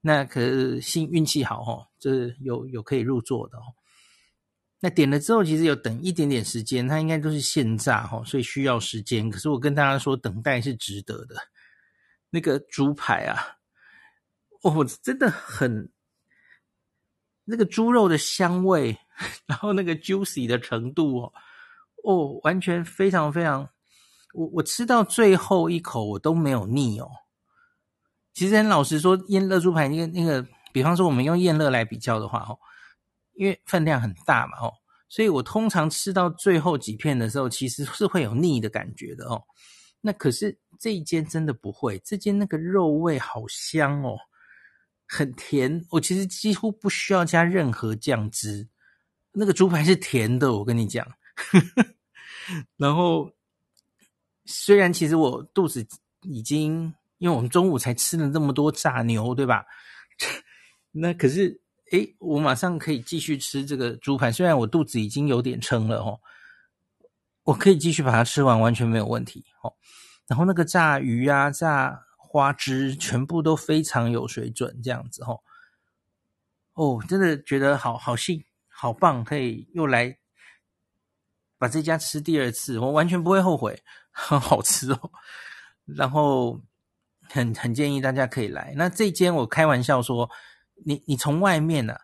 [0.00, 3.62] 那可是幸运气好，吼，就是有有可以入座的，哦。
[4.80, 9.30] 那点了之后，其实有等一点点时间，它应该都是现炸，吼，所以需要时间。
[9.30, 11.36] 可是我跟大家说，等待是值得的。
[12.30, 13.58] 那个猪排啊，
[14.62, 15.90] 哦，真的很。
[17.44, 18.96] 那个猪肉的香味，
[19.46, 21.32] 然后那个 juicy 的程度哦，
[22.04, 23.68] 哦，完全非常非常，
[24.32, 27.10] 我我吃到最后一口我都没有腻哦。
[28.34, 32.58] 其实很老实说，腌乐猪排那个那个，比方说我们用腌乐来比较的话哦，
[33.34, 34.72] 因为分量很大嘛哦，
[35.08, 39.42] 所以我通常吃到最后几片的时候，其实是会有腻的感觉的哦。
[40.00, 44.16] 那可是这一间真的不会，这间那个肉味好香哦。
[45.14, 48.66] 很甜，我其实几乎不需要加任何酱汁，
[49.32, 51.06] 那个猪排是甜的，我跟你讲。
[52.78, 53.30] 然后
[54.46, 55.86] 虽然其实我肚子
[56.22, 59.64] 已经，因为我们中午才吃了那么多炸牛，对吧？
[60.90, 61.60] 那可是，
[61.92, 66.20] 诶，我马上可以继续吃这个猪排，虽然我肚子已经有点撑了哦，
[67.44, 69.72] 我可以继续把它吃完，完全没有问题哦。
[70.26, 72.02] 然后那个炸鱼啊，炸。
[72.34, 75.38] 花枝全部都非常有水准，这样子哦，
[76.72, 80.16] 哦，真的觉得好好幸好棒，可以又来
[81.58, 83.78] 把这家吃第二次，我完全不会后悔，
[84.10, 85.10] 很 好吃哦。
[85.84, 86.58] 然后
[87.32, 88.74] 很 很建议大家可以来。
[88.76, 90.30] 那这间我开玩笑说，
[90.84, 92.00] 你你从外面呢、啊，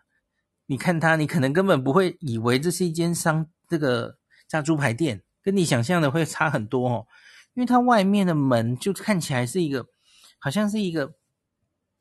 [0.65, 4.17] 你看它，你可能根本不会以为这是一间商这个
[4.47, 7.07] 炸猪排店，跟你想象的会差很多哦，
[7.53, 9.85] 因为它外面的门就看起来是一个。
[10.41, 11.15] 好像是一个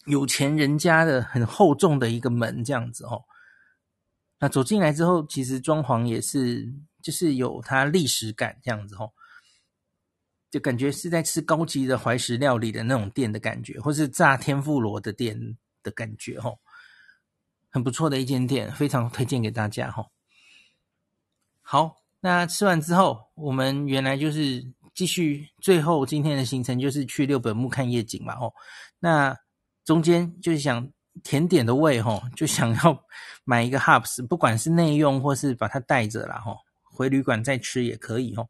[0.07, 3.25] 有钱人家的很厚重的一个门这样子哦。
[4.39, 6.73] 那走进来之后，其实装潢也是
[7.03, 9.11] 就是有它历史感这样子哦。
[10.51, 16.59] 就感觉是在吃高级的怀石料理的那种店的感觉，或是炸天妇罗的店的感觉，吼，
[17.69, 20.07] 很不错的一间店，非常推荐给大家，吼。
[21.61, 28.55] 好，那吃完之后，我们原来就是继续最后今天的行程，就是去六本木看夜景嘛，吼。
[29.01, 29.37] 那
[29.85, 30.91] 中间就是想
[31.23, 33.05] 甜点的胃，吼，就想要
[33.45, 38.49] 买一个 Hubs，不管是内用或是把它带着啦，吼，回旅馆再吃也可以，吼。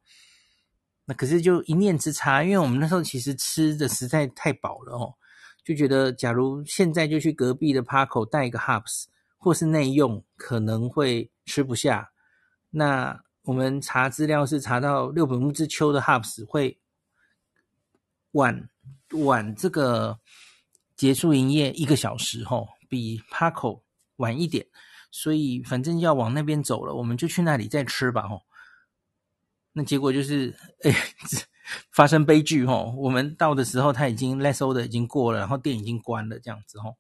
[1.11, 5.15] 那可是就一念之差，因为我们那时候其实吃的实在太饱了哦，
[5.65, 9.07] 就觉得假如现在就去隔壁的 Parco 带一个 Hubs
[9.39, 12.11] 或是内用，可能会吃不下。
[12.69, 16.79] 那我们查资料是查到六本木之丘的 Hubs 会
[18.33, 18.69] 晚
[19.13, 20.19] 晚这个
[20.95, 23.81] 结束营业一个小时吼，比 Parco
[24.17, 24.67] 晚一点，
[25.11, 28.43] 所以反正要往那边走了，我们就去那里再吃吧吼。
[29.79, 30.53] 那结果就是，
[30.83, 30.93] 哎，
[31.95, 32.93] 发生悲剧吼！
[32.97, 36.97] 我们到的时候，他已经 less order 已经过了，然后店已经关了，这样子吼。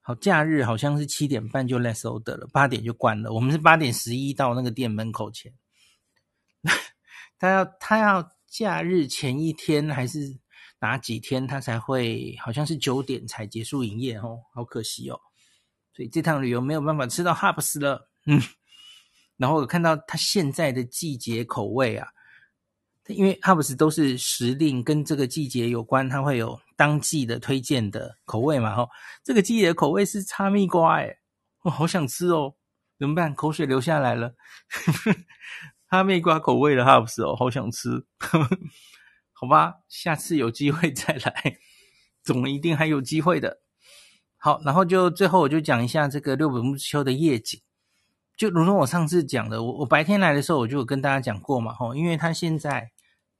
[0.00, 3.32] 好，假日好像是七点半就 less order 了，八点就关了。
[3.32, 5.54] 我们是八点十一到那个店门口前。
[7.38, 10.40] 他要他要假日前一天还是
[10.80, 12.36] 哪几天他才会？
[12.40, 15.20] 好像是九点才结束营业吼，好可惜哦。
[15.92, 18.42] 所以这趟旅游没有办法吃到 Hubs 了，嗯。
[19.36, 22.08] 然后我看到它现在的季节口味啊，
[23.08, 28.74] 因为 Hubs 都是时令跟这个季节有关，它会有当季的推荐的口味嘛。
[28.74, 28.88] 吼，
[29.22, 31.18] 这个季节的口味是哈密瓜，诶
[31.62, 32.54] 我好想吃哦，
[32.98, 33.34] 怎么办？
[33.34, 34.34] 口水流下来了。
[35.86, 38.06] 哈密瓜口味的 Hubs 哦，好想吃。
[39.32, 41.58] 好吧，下次有机会再来，
[42.22, 43.60] 总一定还有机会的。
[44.36, 47.60] 好，然后就最后我就讲一下这个六本木之丘的夜景。
[48.36, 52.90] 就如同我上次讲的，我我白天来的时候我就有跟大家讲过嘛，吼，因为他现在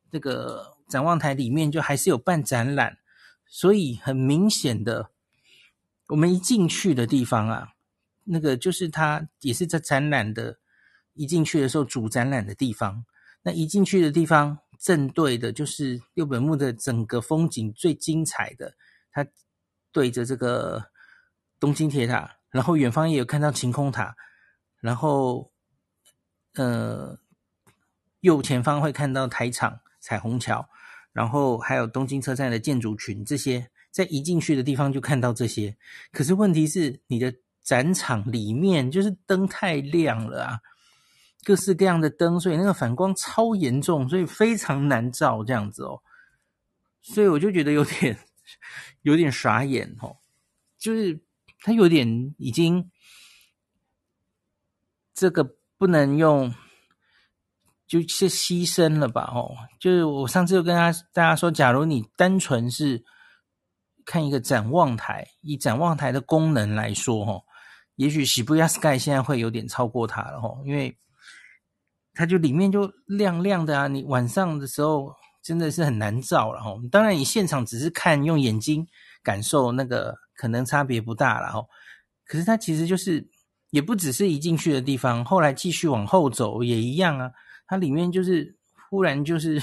[0.09, 2.99] 这个展望台里面就还是有办展览，
[3.47, 5.11] 所以很明显的，
[6.07, 7.71] 我们一进去的地方啊，
[8.25, 10.59] 那个就是他也是在展览的，
[11.15, 13.05] 一进去的时候主展览的地方，
[13.43, 18.77] 那一进去的地方正对的就是六本木的整个风景最精彩的，
[19.11, 19.27] 它
[19.91, 20.85] 对着这个
[21.59, 24.15] 东京铁塔，然后远方也有看到晴空塔。
[24.85, 25.51] 然后，
[26.57, 27.19] 呃，
[28.21, 30.69] 右前方会看到台场、彩虹桥，
[31.11, 35.75] 然后还有东京车站的建筑群，这些在一进去的地方就看到这些。
[36.13, 40.61] 可是问题是，你的展场里面就是灯太亮了啊，
[41.45, 46.03] 各式各样的灯，所以那个反光超严重，所以非常难照这样子哦。
[47.01, 48.19] 所以我就觉得有点
[49.01, 50.19] 有点傻眼哦，
[50.77, 51.19] 就是
[51.61, 52.91] 它有点已经。
[55.15, 55.49] 这个
[55.79, 56.53] 不能用，
[57.87, 59.31] 就是牺牲了吧？
[59.33, 63.05] 哦，就是我上次就跟他大家说，假如你单纯是
[64.05, 67.45] 看一个展望台，以展望台的功能来说，哦，
[67.95, 70.99] 也许 Shibuya Sky 现在会有点超过它了，哦，因为
[72.13, 76.83] 它就里面就亮亮的啊，你晚上的时候真的是很难照了，哦。
[76.91, 78.85] 当然，你现场只是看，用眼睛
[79.23, 81.69] 感受那个可能差别不大了，哦。
[82.27, 83.29] 可是它其实就是。
[83.75, 87.33] 也不只是一进去的地方，后来继续往后走也一样啊。
[87.67, 88.57] 它里面就是
[88.89, 89.61] 忽然就是，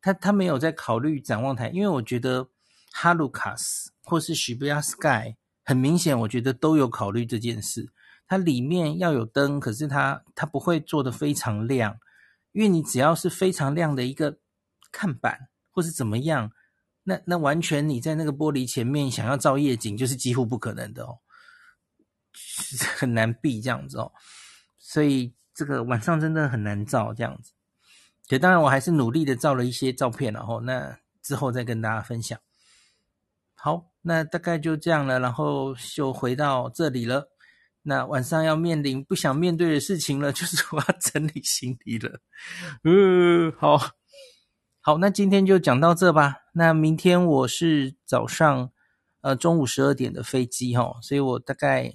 [0.00, 2.48] 他他没有在考虑展望台，因为我觉得
[2.92, 5.36] 哈鲁卡斯或是 Shibuya Sky
[5.66, 7.92] 很明显，我觉得都有考虑这件事。
[8.26, 11.98] 它里面要有灯，可是它它不会做得非常亮，
[12.52, 14.38] 因为你只要是非常亮的一个
[14.90, 16.50] 看板或是怎么样，
[17.02, 21.18] 那那完全你在那个玻璃前面想要照夜景就是几乎不可能的哦。
[22.96, 24.12] 很难避这样子哦，
[24.78, 27.52] 所以这个晚上真的很难照这样子。
[28.26, 32.38] 对，当然我还是努力的照了一些照片，然后那之后再跟大家分享。
[33.54, 37.28] 好，那大概就这样了，然后就回到这里了。
[37.82, 42.20] 那晚上要面临不想面对的事情了， 就是我要整理行李了。
[42.84, 43.78] 嗯，好，
[44.80, 46.36] 好，那今天就讲到这吧。
[46.54, 48.70] 那明天我是早上
[49.20, 51.92] 呃中午十二点的飞机哈，所以我大概。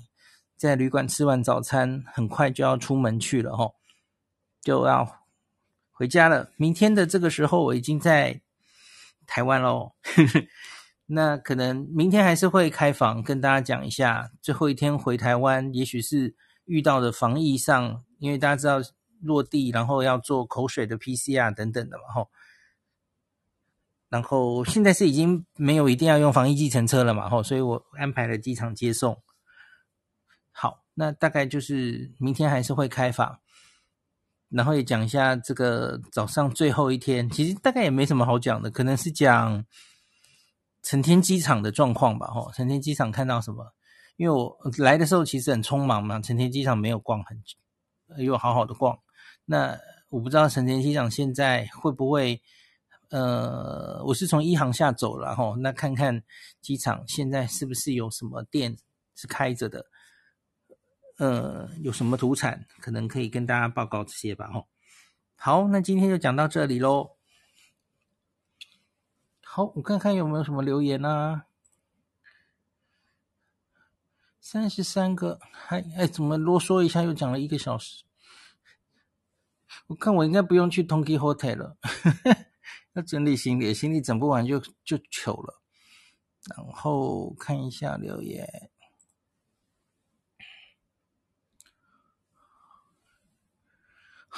[0.60, 3.76] 在旅馆吃完早餐，很快就要出门去了吼，
[4.62, 5.24] 就要
[5.90, 6.52] 回家了。
[6.58, 8.42] 明天的这个时候，我已经在
[9.26, 9.94] 台湾喽。
[11.08, 16.36] 那可能明天还是会开房，跟大家讲一下最后一天回台湾，也许是
[16.66, 18.82] 遇到的防疫上，因为大家知道
[19.22, 22.30] 落地，然后要做口水的 PCR 等等的嘛吼。
[24.10, 29.18] 然后现在是已经没有一定要用防疫计程车了嘛吼，所以我安排了机场接送。
[30.62, 33.40] 好，那大概就是明天还是会开房。
[34.50, 39.64] 然后也讲一下这个早上最后一天，其实大概也没什么好讲的，可能是讲
[40.84, 42.28] 成田机场的状况吧。
[42.28, 43.72] 吼，成田机场看到什么？
[44.18, 47.56] 因为我来的时候其实很匆忙嘛，成田机场没有逛很久，
[48.22, 49.00] 有好好的逛。
[49.46, 49.80] 那
[50.10, 52.42] 我不知道成田机场现在会不会，
[53.12, 56.22] 呃，我是从一航下走了吼，那看看
[56.60, 58.76] 机场现在是不是有什么店
[59.16, 59.86] 是开着的。
[61.20, 64.48] 呃，有什么土产可能可以跟大家报告这些吧？
[64.52, 64.68] 吼，
[65.36, 67.18] 好，那今天就讲到这里喽。
[69.44, 71.46] 好，我看看有没有什么留言啊？
[74.40, 78.06] 三十三个，还哎，怎么啰嗦一下又讲了一个小时？
[79.88, 81.78] 我看我应该不用去 Tonki Hotel 了，
[82.94, 85.62] 要整理行李，行李整不完就就糗了。
[86.56, 88.72] 然后看一下留言。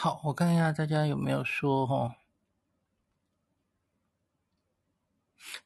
[0.01, 2.15] 好，我看一下大家有没有说哦。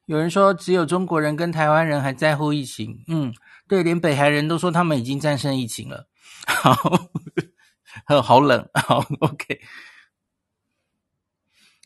[0.04, 3.34] 有人说只有中国人跟台湾人还在乎疫情，嗯，
[3.66, 6.10] 对，连北韩人都说他们已经战胜疫情了。
[6.46, 6.74] 好，
[8.22, 9.62] 好冷，好，OK。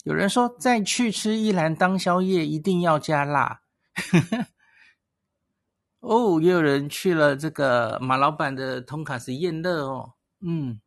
[0.04, 3.62] 有人说再去吃一兰当宵夜一定要加辣。
[6.00, 10.82] 哦，也有人去了这个马老板的通卡斯宴乐哦，嗯。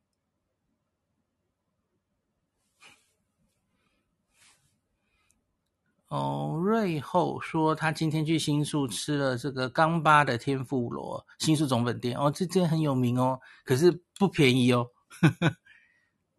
[6.13, 14.91] 哦，瑞后说他今天去新宿吃了这个冈巴的天妇罗，新宿总本店哦，这间很有名哦，可是不便宜哦。
[15.09, 15.57] 呵呵，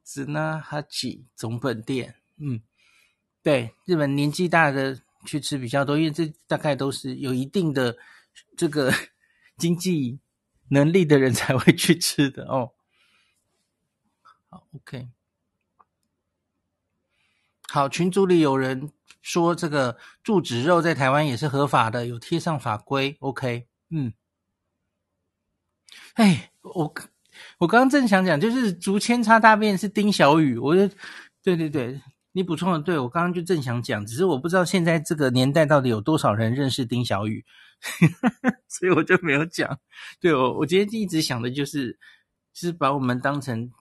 [0.03, 2.61] 紫纳哈吉总本店，嗯，
[3.41, 7.97] 对，日本年纪大的去吃比较多，因为这大概都是有一定的
[8.55, 8.93] 这个
[9.57, 10.19] 经济
[10.69, 12.73] 能力的人才会去吃的哦。
[14.49, 15.09] 好，OK。
[17.69, 18.91] 好，群组里有人
[19.23, 23.15] 说这个注脂肉在台湾也是合法的，有贴上法规。
[23.21, 24.13] OK，嗯，
[26.13, 26.93] 哎，我
[27.57, 30.93] 我刚刚正想讲，就是竹签插大便是丁小雨，我就
[31.41, 31.99] 对对对，
[32.33, 37.43] 你补充的对，我刚刚就正想讲，只是我不知道现在这个年代到底有多少人认识丁小雨，
[38.67, 39.79] 所以我就没有讲。
[40.19, 41.97] 对，我我今天一直想的就是，
[42.53, 43.71] 就是把我们当成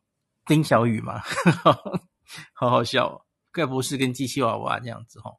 [0.47, 1.21] 丁小雨嘛，
[2.55, 3.21] 好好笑哦。
[3.53, 5.37] 盖博士跟机器娃娃这样子哦，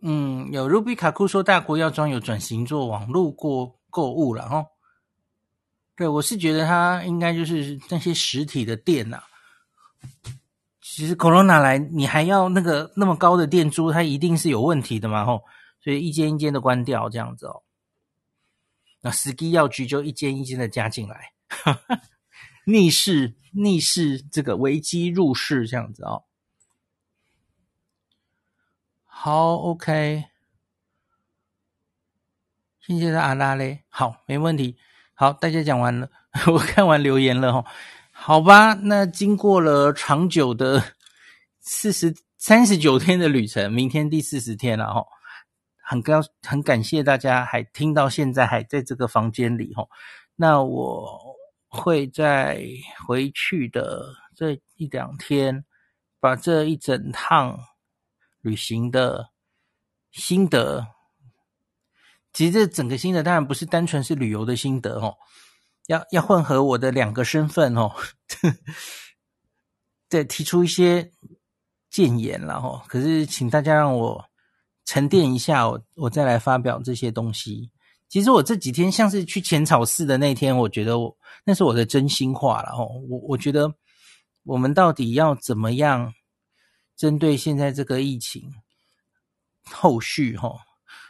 [0.00, 4.66] 嗯，有 Ruby 卡库说大国药妆有转型做网络过购物了齁，
[5.94, 9.22] 对，我是觉得它应该就是那些实体的店呐、
[10.80, 15.40] 其实 Corona 来你还要那个那么高的店租，它一定是有问题的嘛齁，
[15.80, 17.62] 所以一间一间的关掉这样子哦，
[19.00, 22.00] 那 Ski 药局就一间一间的加进来，哈哈。
[22.64, 26.24] 逆势逆势，这个危机入市这样子哦。
[29.04, 30.24] 好，OK，
[32.80, 33.84] 谢谢阿拉嘞。
[33.88, 34.76] 好，没问题。
[35.14, 36.10] 好，大家讲完了，
[36.50, 37.64] 我看完留言了哈。
[38.10, 40.82] 好吧，那经过了长久的
[41.60, 45.04] 四十三十九天的旅程，明天第四十天了哈。
[45.82, 49.86] 很高，很感谢大家还听到现在还在这个房间里哈。
[50.36, 51.31] 那我。
[51.72, 52.62] 会在
[53.06, 55.64] 回去的这一两天，
[56.20, 57.58] 把这一整趟
[58.42, 59.30] 旅行的
[60.10, 60.86] 心得，
[62.34, 65.16] 其实这整个心得当然不是单纯是旅游的心得哦，
[65.86, 67.90] 要要混合我的两个身份哦，
[70.10, 71.10] 对，提出一些
[71.88, 72.82] 建言了哦。
[72.86, 74.26] 可是请大家让我
[74.84, 77.72] 沉淀一下，我我再来发表这些东西。
[78.12, 81.16] 其实我这几天像是去浅草寺的那天，我觉得我
[81.46, 82.86] 那是我的真心话了哦。
[83.08, 83.72] 我我觉得
[84.42, 86.12] 我们到底要怎么样
[86.94, 88.52] 针对现在这个疫情
[89.64, 90.52] 后续哈，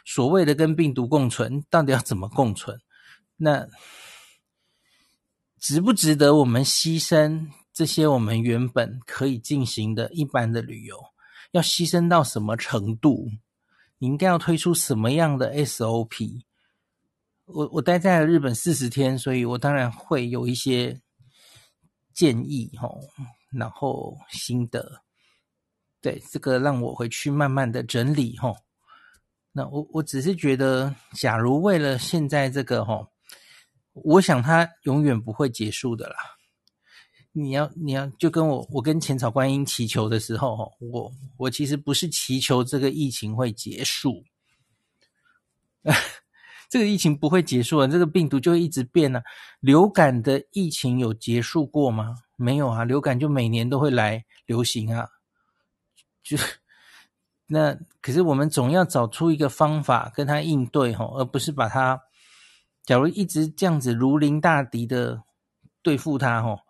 [0.05, 2.79] 所谓的跟病毒共存，到底要怎么共存？
[3.35, 3.67] 那
[5.59, 10.97] 值不值得我们牺牲这些我们原本可以进行的一般的旅游？
[11.51, 13.29] 要牺牲到什么程度？
[13.97, 16.43] 你应该要推出什么样的 SOP？
[17.53, 20.99] 我我待在日本四十天，所以我当然会有一些
[22.13, 22.99] 建议吼，
[23.51, 25.01] 然后心得，
[26.01, 28.55] 对这个让我回去慢慢的整理吼。
[29.51, 33.07] 那我我只是觉得，假如为了现在这个吼，
[33.93, 36.15] 我想它永远不会结束的啦。
[37.31, 44.23] 你要你要就跟我我跟浅草观音祈求的时候吼，我我其实不是祈求这个疫情会结束。
[46.73, 49.21] 这个疫情不会结束啊，这个病毒就会一直变啊。
[49.59, 52.15] 流感的疫情有结束过吗？
[52.35, 55.07] 没有啊，流感就每年都会来流行啊。
[56.23, 56.35] 就
[57.45, 62.01] 那可是我们总要找出一个方法跟它应对吼，而不是把它，
[62.83, 65.21] 假如一直这样子如临大敌的
[65.83, 66.61] 对付它吼，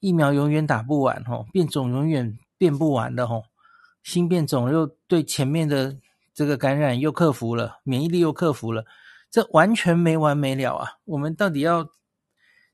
[0.00, 3.44] 疫苗永远打不完吼，变种永远变不完的吼，
[4.02, 5.94] 新变种又对前面的
[6.32, 8.86] 这个感染又克服了，免疫力又克服了，
[9.34, 10.98] 这完全没完没了啊！
[11.06, 11.90] 我们到底要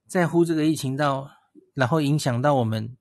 [0.06, 1.30] 在乎这个疫情到，
[1.72, 2.98] 然后影响到我们？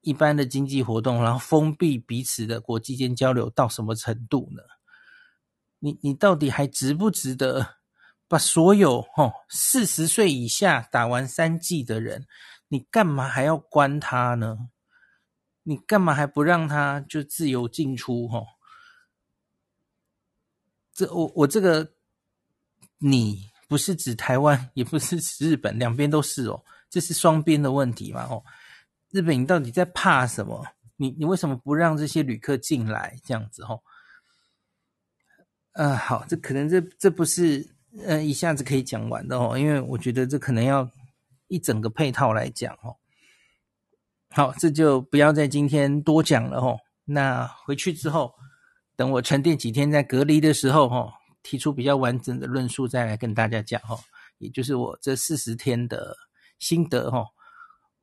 [0.00, 4.62] 一般的经济活动，然后封闭彼此的国际间交流到什么程度呢？
[5.80, 7.74] 你你到底还值不值得
[8.26, 12.26] 把所有吼四十岁以下打完三剂的人，
[12.68, 14.70] 你干嘛还要关他呢？
[15.64, 18.26] 你干嘛还不让他就自由进出？
[18.26, 18.46] 吼，
[20.94, 21.92] 这我我这个
[23.00, 28.22] 你不是指台湾，也不是指日本，两边都是哦，这是双边的问题嘛？
[28.30, 28.44] 哦。
[29.10, 30.64] 日本，你到底在怕什么？
[30.96, 33.18] 你你为什么不让这些旅客进来？
[33.24, 33.82] 这样子哦，
[35.72, 37.74] 呃，好，这可能这这不是
[38.06, 40.88] 呃一下子可以讲完的哦，因为我觉得这可能要
[41.48, 42.94] 一整个配套来讲哦。
[44.28, 46.78] 好，这就不要在今天多讲了哦。
[47.04, 48.32] 那回去之后，
[48.94, 53.98] 等我沉淀几天在隔离的时候哦，提出比较完整的论述再来跟大家讲哦，
[54.38, 56.16] 也就是我这四十天的
[56.58, 57.28] 心得哦。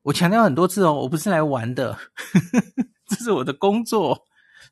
[0.04, 4.26] 我强调很多次哦，我不是来玩的，呵 呵这是我的工作。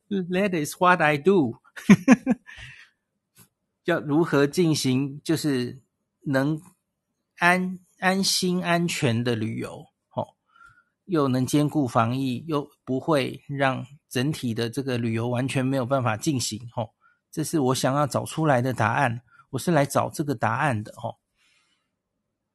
[0.10, 1.58] That is what I do。
[3.86, 5.82] 要如何进行，就是
[6.22, 6.62] 能
[7.38, 9.86] 安安心安全的旅游，
[10.16, 10.28] 哦，
[11.06, 16.90] 又能兼顾防疫，又不会让整体的这个旅游完全没有办法进行，哦，
[17.36, 19.20] 这是我想要找出来的答案。
[19.50, 21.18] 我是来找这个答案的，哦。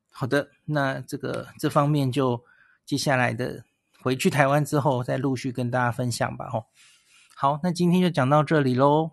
[0.08, 2.42] 好的，那这个这方面就。
[2.86, 3.62] 接下来的
[4.02, 6.50] 回去台湾之后，再陆续跟大家分享吧。
[6.52, 6.66] 哦，
[7.36, 9.12] 好，那今天就讲到这里喽。